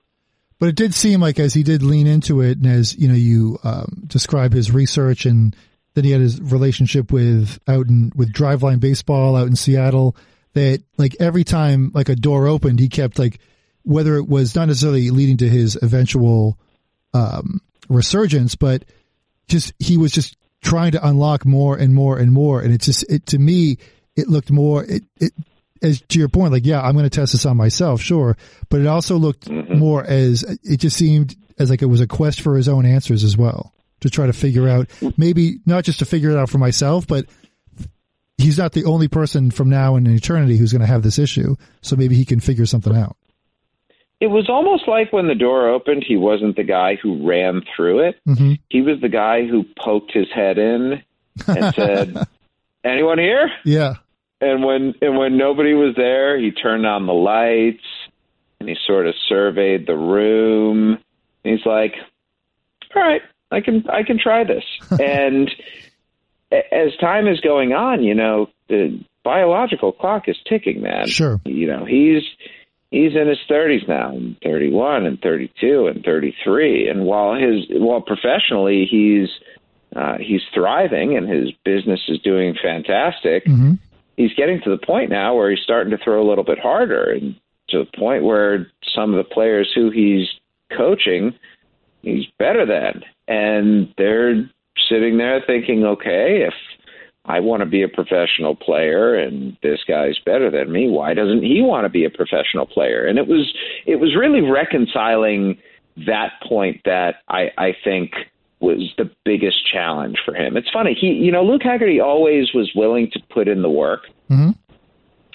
[0.58, 3.14] But it did seem like as he did lean into it, and as you know,
[3.14, 5.54] you um, describe his research, and
[5.94, 10.16] then he had his relationship with out in with Driveline Baseball out in Seattle.
[10.58, 13.38] That like every time like a door opened, he kept like
[13.84, 16.58] whether it was not necessarily leading to his eventual
[17.14, 18.84] um, resurgence, but
[19.46, 23.08] just he was just trying to unlock more and more and more, and it just
[23.08, 23.78] it to me
[24.16, 25.32] it looked more it it
[25.80, 28.36] as to your point, like, yeah, I'm going to test this on myself, sure.
[28.68, 32.40] But it also looked more as it just seemed as like it was a quest
[32.40, 36.04] for his own answers as well to try to figure out maybe not just to
[36.04, 37.26] figure it out for myself, but
[38.38, 41.56] he's not the only person from now in eternity who's going to have this issue.
[41.82, 43.16] So maybe he can figure something out.
[44.20, 48.08] It was almost like when the door opened, he wasn't the guy who ran through
[48.08, 48.16] it.
[48.24, 51.02] hmm He was the guy who poked his head in
[51.46, 52.26] and said,
[52.84, 53.94] "Anyone here?" Yeah.
[54.40, 57.84] and when and when nobody was there, he turned on the lights
[58.58, 60.98] and he sort of surveyed the room.
[61.44, 61.94] And he's like,
[62.96, 63.22] "All right,
[63.52, 64.64] I can I can try this."
[65.00, 65.48] and
[66.52, 71.06] as time is going on, you know, the biological clock is ticking, man.
[71.06, 71.40] Sure.
[71.44, 72.22] You know, he's
[72.90, 78.00] he's in his 30s now, and 31 and 32 and 33, and while his while
[78.00, 79.28] professionally he's
[79.96, 83.74] uh, he's thriving and his business is doing fantastic hmm
[84.18, 87.12] he's getting to the point now where he's starting to throw a little bit harder
[87.12, 87.36] and
[87.68, 90.26] to the point where some of the players who he's
[90.76, 91.32] coaching
[92.02, 94.50] he's better than and they're
[94.88, 96.54] sitting there thinking okay if
[97.24, 101.42] I want to be a professional player and this guy's better than me why doesn't
[101.42, 103.52] he want to be a professional player and it was
[103.86, 105.58] it was really reconciling
[106.06, 108.12] that point that I I think
[108.60, 110.56] was the biggest challenge for him.
[110.56, 114.02] It's funny, he you know Luke Hagerty always was willing to put in the work.
[114.28, 114.50] hmm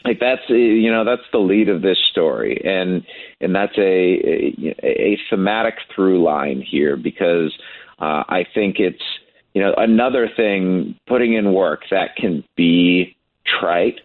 [0.03, 3.05] Like that's you know that's the lead of this story, and
[3.39, 7.53] and that's a a, a thematic through line here because
[7.99, 9.03] uh, I think it's
[9.53, 13.99] you know another thing putting in work that can be trite,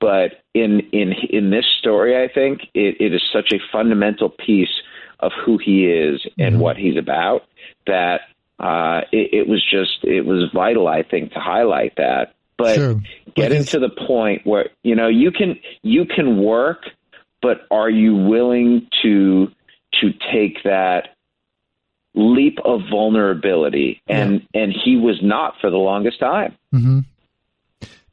[0.00, 4.82] but in in in this story, I think it, it is such a fundamental piece
[5.20, 6.60] of who he is and Mhm.
[6.60, 7.44] what he's about
[7.86, 8.20] that
[8.60, 12.34] uh, it, it was just it was vital, I think, to highlight that.
[12.56, 13.00] But Sure.
[13.36, 16.90] getting to the point where you know you can you can work,
[17.40, 19.48] but are you willing to
[20.00, 21.14] to take that
[22.18, 24.02] leap of vulnerability?
[24.08, 26.56] And and he was not for the longest time.
[26.72, 27.00] hmm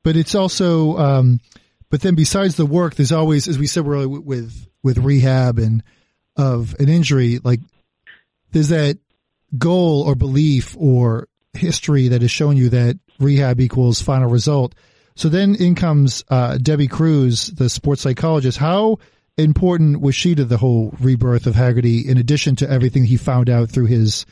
[0.03, 1.39] But it's also, um,
[1.89, 5.57] but then besides the work, there's always, as we said earlier, with- with with rehab
[5.57, 5.81] and
[6.37, 7.59] of an injury, like
[8.51, 8.97] there's that
[9.57, 14.75] goal or belief or history that has shown you that rehab equals final result.
[15.15, 18.57] So then in comes uh, Debbie Crews, the sports psychologist.
[18.57, 18.99] How
[19.37, 22.05] important was she to the whole rebirth of Hagerty?
[22.05, 24.25] In addition to everything he found out through his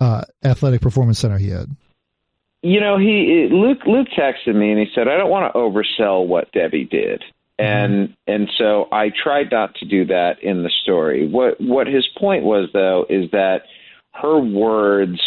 [0.00, 1.74] uh, athletic performance center he had.
[2.62, 6.26] You know, he Luke Luke texted me and he said, "I don't want to oversell
[6.26, 7.22] what Debbie did."
[7.58, 11.28] And and so I tried not to do that in the story.
[11.28, 13.62] What what his point was though is that
[14.14, 15.20] her words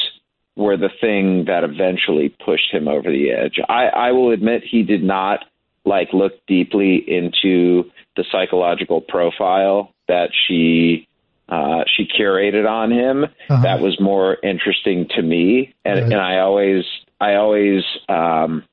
[0.55, 3.59] were the thing that eventually pushed him over the edge.
[3.67, 5.39] I, I will admit he did not
[5.83, 11.07] like look deeply into the psychological profile that she
[11.47, 13.23] uh, she curated on him.
[13.23, 13.61] Uh-huh.
[13.61, 16.11] That was more interesting to me, and Right.
[16.11, 16.83] and I always
[17.21, 18.63] I always um,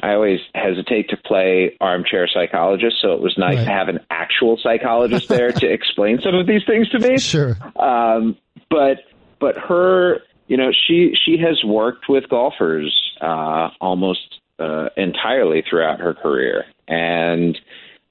[0.00, 3.64] I always hesitate to play armchair psychologist, so it was nice Right.
[3.64, 7.56] to have an actual psychologist there to explain some of these things to me Sure.
[7.76, 8.36] um,
[8.70, 8.98] but
[9.40, 15.98] but her you know she she has worked with golfers uh, almost uh, entirely throughout
[16.00, 17.58] her career and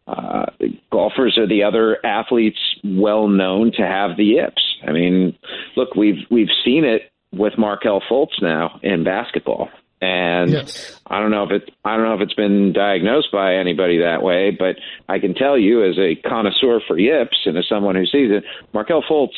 [0.08, 0.46] uh,
[0.92, 4.62] golfers are the other athletes well known to have the yips.
[4.88, 5.38] I mean,
[5.76, 9.70] look, we've we've seen it with Markelle Fultz now in basketball,
[10.02, 11.00] And Yes.
[11.08, 14.22] I don't know if it I don't know if it's been diagnosed by anybody that
[14.22, 14.76] way, but
[15.08, 18.44] I can tell you as a connoisseur for yips and as someone who sees it,
[18.74, 19.36] Markelle Fultz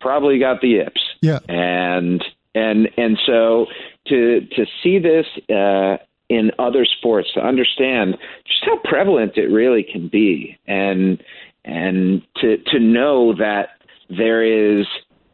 [0.00, 1.00] probably got the yips.
[1.22, 1.38] Yeah.
[1.48, 2.22] And
[2.54, 3.66] and and so
[4.08, 5.98] to to see this uh,
[6.28, 8.16] in other sports, to understand
[8.46, 11.22] just how prevalent it really can be, and
[11.64, 13.70] and to to know that
[14.10, 14.86] there is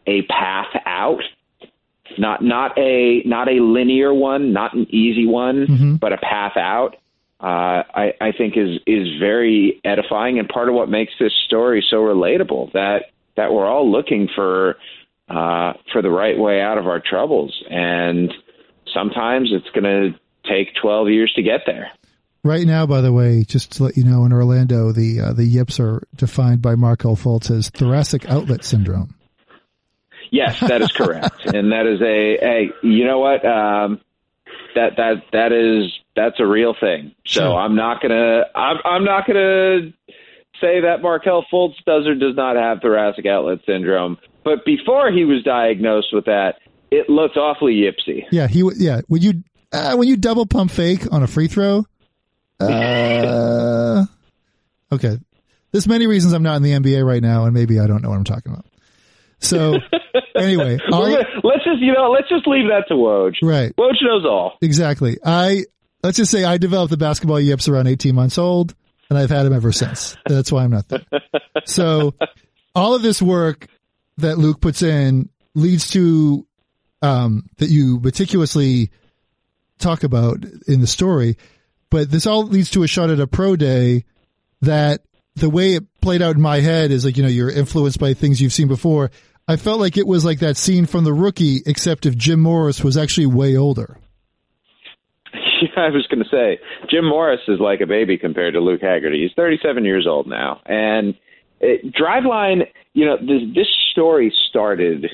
[0.07, 1.22] a path out
[2.18, 6.01] not not a not a linear one, not an easy one, Mhm.
[6.01, 6.97] but a path out.
[7.40, 11.84] Uh, I, I think is is very edifying and part of what makes this story
[11.88, 12.72] so relatable.
[12.72, 14.76] That that we're all looking for
[15.28, 18.32] uh, for the right way out of our troubles, and
[18.92, 20.18] sometimes it's going to
[20.49, 21.90] take twelve years to get there.
[22.42, 25.45] Right now, by the way, just to let you know, in Orlando, the uh, the
[25.45, 29.14] yips are defined by Markelle Fultz as thoracic outlet syndrome.
[30.30, 34.01] Yes, that is correct, and that is a, a you know what um,
[34.74, 37.14] that that that is that's a real thing.
[37.26, 37.57] So Sure.
[37.57, 39.92] I'm not gonna I'm I'm not gonna
[40.61, 44.18] say that Markelle Fultz does or does not have thoracic outlet syndrome.
[44.45, 46.57] But before he was diagnosed with that,
[46.90, 48.24] it looked awfully yipsy.
[48.30, 48.62] Yeah, he.
[48.76, 49.42] Yeah, when you
[49.75, 51.87] uh, when you double pump fake on a free throw.
[52.61, 54.05] Uh,
[54.93, 55.18] okay,
[55.72, 58.11] there's many reasons I'm not in the NBA right now, and maybe I don't know
[58.11, 58.66] what I'm talking about.
[59.41, 59.75] So
[60.37, 63.35] anyway, gonna, let's just you know let's just leave that to Woj.
[63.43, 64.57] right, Woj knows all.
[64.62, 65.18] exactly.
[65.25, 65.64] I
[66.03, 68.75] let's just say I developed the basketball yips around 18 months old,
[69.11, 70.16] and I've had them ever since.
[70.27, 71.01] That's why I'm not there.
[71.66, 72.14] So
[72.75, 73.68] all of this work
[74.18, 76.47] that Luke puts in leads to
[77.01, 78.91] um, that you meticulously
[79.79, 81.37] talk about in the story,
[81.91, 84.05] but this all leads to a shot at a pro day
[84.62, 85.03] that
[85.37, 88.14] the way it played out in my head is like you know you're influenced by
[88.14, 89.11] things you've seen before.
[89.47, 92.83] I felt like it was like that scene from The Rookie, except if Jim Morris
[92.83, 93.99] was actually way older.
[95.62, 96.59] Yeah, I was going to say
[96.91, 99.22] Jim Morris is like a baby compared to Luke Hagerty.
[99.22, 101.14] He's 37 years old now, and
[101.59, 102.66] it, Driveline.
[102.93, 105.07] You know, this this story started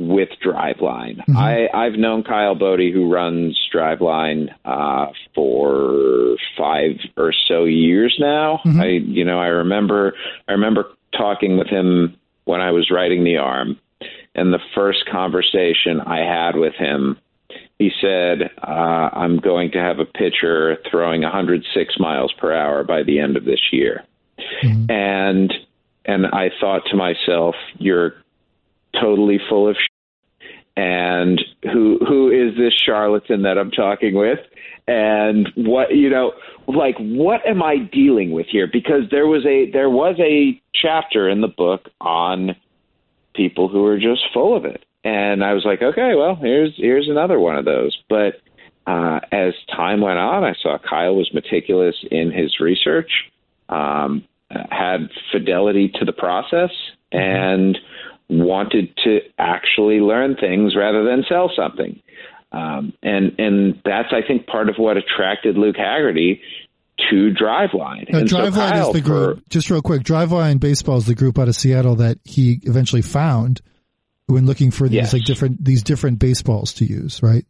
[0.00, 1.20] with Driveline.
[1.36, 8.60] I I've known Kyle Boddy, who runs Driveline, uh, for five or so years now.
[8.80, 10.14] I you know I remember
[10.48, 10.86] I remember
[11.16, 13.78] talking with him when I was writing the arm,
[14.34, 17.18] and the first conversation I had with him
[17.80, 23.02] he said, uh, I'm going to have a pitcher throwing 106 miles per hour by
[23.02, 24.04] the end of this year.
[24.90, 25.50] And
[26.04, 28.14] and I thought to myself, you're
[29.00, 29.76] totally full of
[30.76, 34.38] and who who is this charlatan that I'm talking with?
[34.86, 36.32] And what you know,
[36.66, 38.68] like what am I dealing with here?
[38.70, 42.56] Because there was a there was a chapter in the book on
[43.34, 44.84] people who are just full of it.
[45.02, 47.96] And I was like, okay, well, here's here's another one of those.
[48.08, 48.40] But
[48.86, 53.10] uh, as time went on, I saw Kyle was meticulous in his research,
[53.68, 54.24] um,
[54.70, 56.70] had fidelity to the process,
[57.12, 57.78] and
[58.30, 62.00] wanted to actually learn things rather than sell something.
[62.52, 66.40] Um, and and that's I think part of what attracted Luke Hagerty
[67.10, 68.10] to Driveline.
[68.10, 69.04] Now, and so Driveline is the for-
[69.34, 69.48] group.
[69.48, 73.60] just real quick, Driveline Baseball is the group out of Seattle that he eventually found
[74.26, 75.12] when looking for these Yes.
[75.12, 77.44] like different these different baseballs to use, right?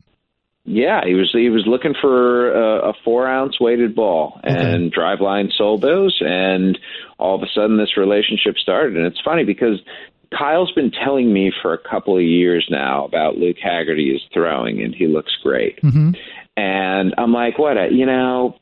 [0.67, 5.51] Yeah, he was he was looking for a, a four ounce weighted ball, and Driveline
[5.57, 6.79] sold those, and
[7.19, 8.97] all of a sudden this relationship started.
[8.99, 9.81] And it's funny because
[10.37, 14.83] Kyle's been telling me for a couple of years now about Luke Hagerty is throwing,
[14.83, 15.81] and he looks great.
[15.83, 16.11] Mm-hmm.
[16.57, 17.77] And I'm like, what?
[17.77, 18.57] A, you know,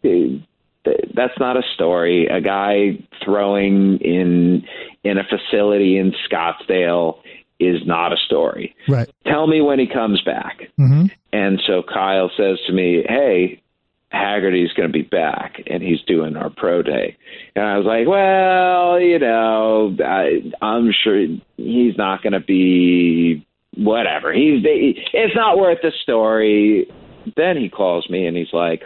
[1.15, 2.27] that's not a story.
[2.27, 4.65] A guy throwing in
[5.05, 7.19] in a facility in Scottsdale
[7.61, 8.75] is not a story.
[8.89, 9.11] Right.
[9.27, 10.61] Tell me when he comes back.
[10.79, 11.07] Mm-hmm.
[11.33, 13.61] And so Kyle says to me, Hey,
[14.13, 17.17] Hagerty's going to be back and he's doing our pro day.
[17.55, 21.19] And I was like, Well, you know, I, I'm sure
[21.57, 23.47] he's not going to be
[23.77, 24.33] whatever.
[24.33, 26.91] He's, it's not worth the story.
[27.37, 28.83] Then he calls me and he's like,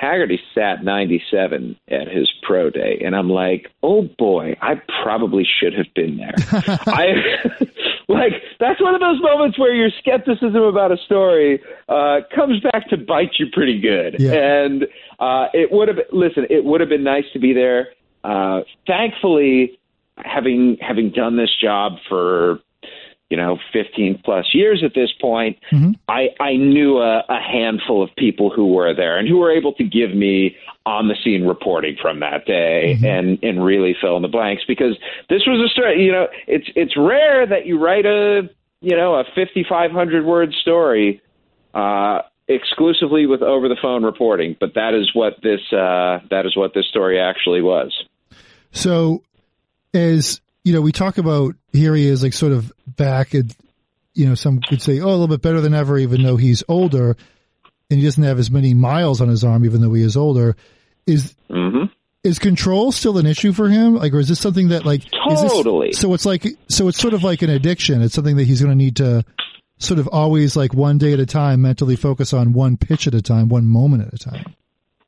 [0.00, 5.72] Hagerty sat 97 at his pro day, and I'm like, oh boy, I probably should
[5.72, 6.34] have been there.
[6.86, 7.14] I
[8.08, 12.88] like that's one of those moments where your skepticism about a story uh, comes back
[12.88, 14.16] to bite you pretty good.
[14.20, 14.32] Yeah.
[14.32, 14.84] And
[15.18, 17.88] uh, it would have listen, it would have been nice to be there.
[18.22, 19.78] Uh, thankfully,
[20.18, 22.60] having having done this job for
[23.30, 25.58] you know 15 plus years at this point,
[26.08, 29.72] I I knew a, a handful of people who were there and who were able
[29.74, 34.22] to give me on the scene reporting from that day and and really fill in
[34.22, 34.96] the blanks because
[35.28, 36.04] this was a story.
[36.04, 38.48] You know, it's it's rare that you write a
[38.80, 41.20] you know a 5,500 word story.
[41.74, 46.56] Uh, exclusively with over the phone reporting, but that is what this uh, that is
[46.56, 47.92] what this story actually was.
[48.70, 49.22] So,
[49.92, 53.44] as you know, we talk about here he is like sort of back at,
[54.14, 56.64] you know, some could say, oh, a little bit better than ever, even though he's
[56.66, 57.16] older
[57.88, 60.56] and he doesn't have as many miles on his arm, even though he is older.
[61.06, 61.84] Is hmm
[62.24, 63.94] is control still an issue for him?
[63.94, 65.92] Like, or is this something that like is this- Totally.
[65.92, 68.02] so it's like so it's sort of like an addiction.
[68.02, 69.24] It's something that he's going to need to
[69.78, 73.14] sort of always like one day at a time mentally focus on one pitch at
[73.14, 74.56] a time, one moment at a time.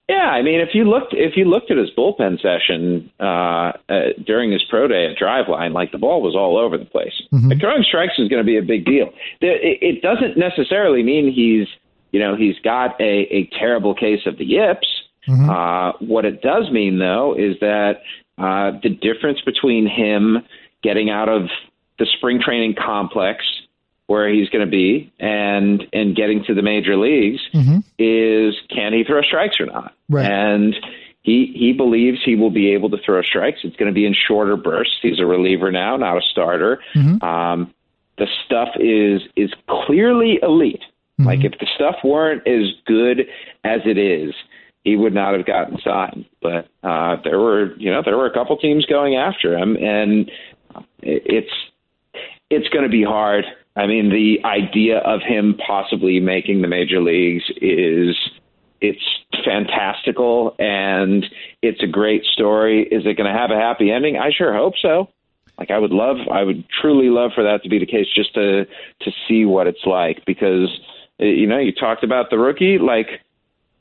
[0.09, 4.13] Yeah, I mean, if you looked if you looked at his bullpen session uh, uh,
[4.25, 7.13] during his pro day at Driveline, like the ball was all over the place.
[7.49, 9.11] Like, throwing strikes is going to be a big deal.
[9.43, 11.69] It, it doesn't necessarily mean he's
[12.11, 14.89] you know he's got a, a terrible case of the yips.
[15.51, 18.01] Uh, what it does mean, though, is that
[18.39, 20.39] uh, the difference between him
[20.83, 21.43] getting out of
[21.99, 23.45] the spring training complex
[24.09, 27.41] where he's going to be and and getting to the major leagues
[27.99, 29.95] is can he throw strikes or not?
[30.09, 30.25] Right.
[30.27, 30.75] And
[31.23, 33.61] he he believes he will be able to throw strikes.
[33.63, 34.97] It's going to be in shorter bursts.
[35.03, 36.81] He's a reliever now, not a starter.
[37.23, 37.75] Um,
[38.17, 40.83] the stuff is is clearly elite.
[41.27, 43.21] Like if the stuff weren't as good
[43.65, 44.35] as it is,
[44.85, 46.25] he would not have gotten signed.
[46.41, 50.31] But uh, there were you know there were a couple teams going after him, and
[51.03, 51.53] it's
[52.51, 53.45] it's going to be hard.
[53.79, 58.17] I mean, the idea of him possibly making the major leagues is
[58.81, 59.03] it's
[59.45, 61.25] fantastical and
[61.63, 62.83] it's a great story.
[62.83, 64.19] Is it going to have a happy ending?
[64.19, 65.09] I sure hope so.
[65.59, 68.35] Like I would love, I would truly love for that to be the case, just
[68.35, 70.25] to to see what it's like.
[70.25, 70.69] Because
[71.21, 72.79] uh, you know, you talked about the rookie.
[72.79, 73.09] Like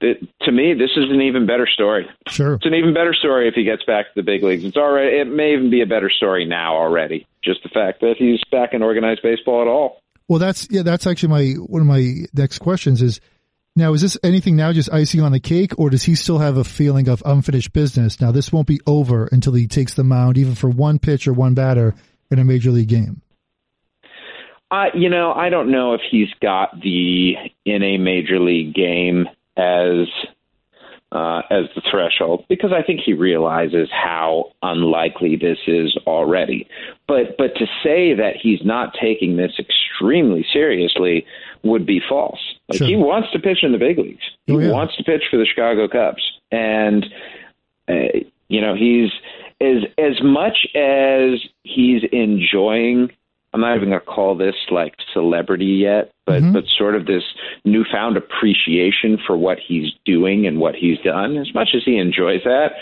[0.02, 2.08] it, to me, this is an even better story.
[2.28, 2.56] Sure.
[2.56, 4.64] It's an even better story if he gets back to the big leagues.
[4.64, 5.18] It's already.
[5.18, 7.28] It may even be a better story now already.
[7.48, 10.02] Just the fact that he's back in organized baseball at all.
[10.28, 10.84] Well, that's yeah.
[10.84, 13.22] That's actually my one of my next questions is
[13.78, 16.58] now is this anything now just icing on the cake, or does he still have
[16.58, 18.20] a feeling of unfinished business?
[18.20, 21.34] Now this won't be over until he takes the mound, even for one pitch or
[21.34, 21.96] one batter
[22.30, 23.22] in a major league game.
[24.70, 27.36] Uh, you know, I don't know if he's got the
[27.66, 30.08] in a major league game as
[31.12, 36.68] uh, as the threshold because I think he realizes how unlikely this is already.
[37.08, 41.26] But but to say that he's not taking this extremely seriously
[41.64, 42.40] would be false.
[42.70, 42.88] Like Sure.
[42.88, 44.24] he wants to pitch in the big leagues.
[44.46, 44.72] He Oh, yeah.
[44.72, 47.06] wants to pitch for the Chicago Cubs, and
[47.88, 49.10] uh, you know he's
[49.62, 53.12] as as much as he's enjoying
[53.54, 57.24] I'm not even going to call this like celebrity yet, but but sort of this
[57.66, 61.38] newfound appreciation for what he's doing and what he's done.
[61.38, 62.74] As much as he enjoys that,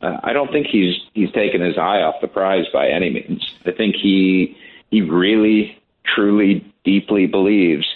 [0.00, 3.54] uh, I don't think he's he's taken his eye off the prize by any means.
[3.66, 4.56] I think he
[4.90, 7.86] he really, truly, deeply believes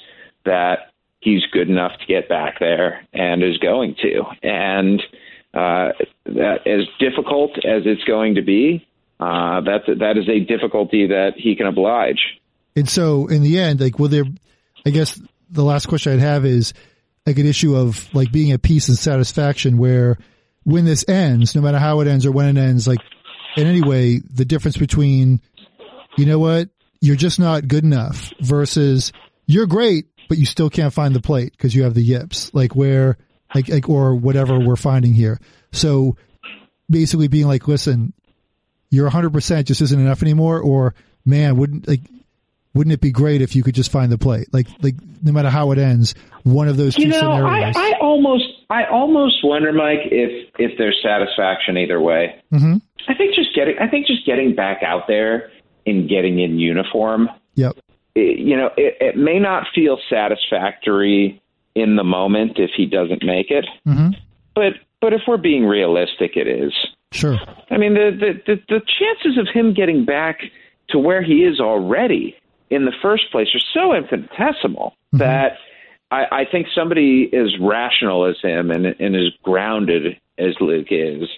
[0.45, 4.22] that he's good enough to get back there and is going to.
[4.43, 5.03] And
[5.55, 5.93] uh,
[6.26, 8.87] that as difficult as it's going to be,
[9.21, 12.21] uh, that's that is a difficulty that he can oblige.
[12.77, 14.25] And so in the end, like, will there,
[14.87, 16.75] I guess the last question I'd have is
[17.27, 20.16] like an issue of like being at peace and satisfaction where
[20.64, 23.01] when this ends, no matter how it ends or when it ends, like
[23.57, 25.41] in any way, the difference between,
[26.16, 26.69] you know what,
[27.01, 29.12] you're just not good enough versus
[29.47, 32.77] you're great, but you still can't find the plate because you have the yips, like
[32.77, 33.16] where,
[33.55, 35.41] like, like, or whatever we're finding here.
[35.73, 36.16] So
[36.91, 38.12] basically being like, listen,
[38.91, 40.61] you're 100% just isn't enough anymore?
[40.61, 42.01] Or man wouldn't like
[42.74, 45.51] wouldn't it be great if you could just find the plate like like no matter
[45.51, 46.14] how it ends
[46.45, 47.76] one of those two You know, I, scenarios.
[47.76, 52.41] I almost I almost wonder, Mike, if if there's satisfaction either way.
[52.51, 52.76] hmm
[53.09, 55.51] I think just getting I think just getting back out there
[55.86, 57.76] and getting in uniform yep.
[58.14, 61.43] it, you know, it, it may not feel satisfactory
[61.74, 64.11] in the moment if he doesn't make it, hmm
[64.55, 66.72] but but if we're being realistic, it is.
[67.12, 67.39] sure
[67.71, 70.41] I mean, the, the the the chances of him getting back
[70.91, 72.37] to where he is already
[72.71, 75.19] in the first place are so infinitesimal mm-hmm.
[75.19, 75.59] that
[76.11, 81.29] I, I think somebody as rational as him and, and as grounded as Luke is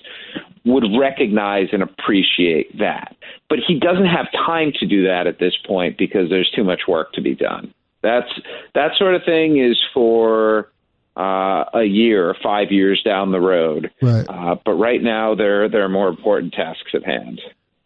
[0.65, 3.17] would recognize and appreciate that.
[3.49, 6.83] But he doesn't have time to do that at this point because there's too much
[6.87, 7.73] work to be done.
[8.03, 8.29] That's
[8.75, 10.71] that sort of thing is for
[11.17, 13.91] uh, a year or five years down the road.
[14.01, 17.41] right Uh, but right now, there there are more important tasks at hand.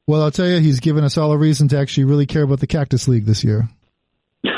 [0.07, 2.61] well i'll tell you he's given us all a reason to actually really care about
[2.61, 3.68] the cactus league this year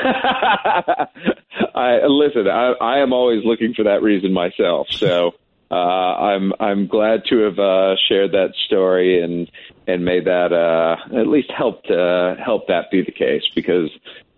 [1.74, 2.48] I listen.
[2.48, 4.88] I, I am always looking for that reason myself.
[4.90, 5.32] So
[5.70, 9.50] uh, I'm I'm glad to have uh, shared that story and
[9.86, 13.90] and made that uh, at least helped uh, help that be the case because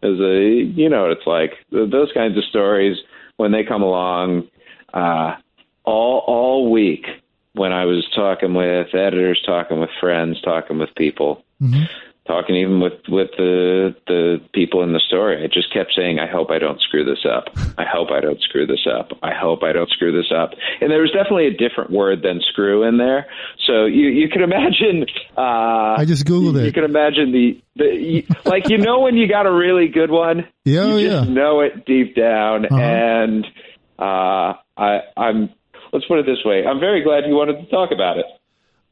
[0.03, 0.43] as a
[0.75, 2.97] you know what it's like those kinds of stories
[3.39, 4.49] when they come along,
[4.93, 5.37] uh,
[5.85, 7.07] all all week
[7.55, 11.85] when I was talking with editors, talking with friends, talking with people, mm-hmm.
[12.29, 16.31] Talking even with with the the people in the story, I just kept saying, "I
[16.31, 17.49] hope I don't screw this up.
[17.79, 19.11] I hope I don't screw this up.
[19.23, 20.51] I hope I don't screw this up."
[20.81, 23.27] And there was definitely a different word than "screw" in there,
[23.67, 25.07] so you you can imagine.
[25.37, 26.67] Uh, I just googled you, it.
[26.67, 30.47] You can imagine the the like you know when you got a really good one,
[30.65, 31.35] yeah, you oh, just yeah.
[31.35, 32.77] know it deep down, uh-huh.
[32.77, 33.47] and
[33.99, 35.51] uh, I I'm
[35.93, 36.65] let's put it this way.
[36.67, 38.27] I'm very glad you wanted to talk about it.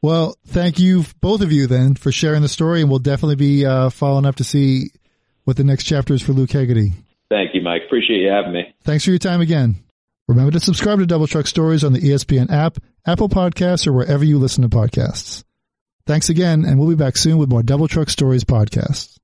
[0.07, 3.65] Well, thank you, both of you, then, for sharing the story, and we'll definitely be
[3.65, 4.91] uh, following up to see
[5.43, 6.93] what the next chapter is for Luke Hagerty.
[7.29, 7.81] Thank you, Mike.
[7.87, 8.73] Appreciate you having me.
[8.85, 9.75] Thanks for your time again.
[10.29, 14.23] Remember to subscribe to Double Truck Stories on the ESPN app, Apple Podcasts, or wherever
[14.23, 15.43] you listen to podcasts.
[16.05, 19.17] Thanks again, and we'll be back soon with more Double Truck Stories podcasts.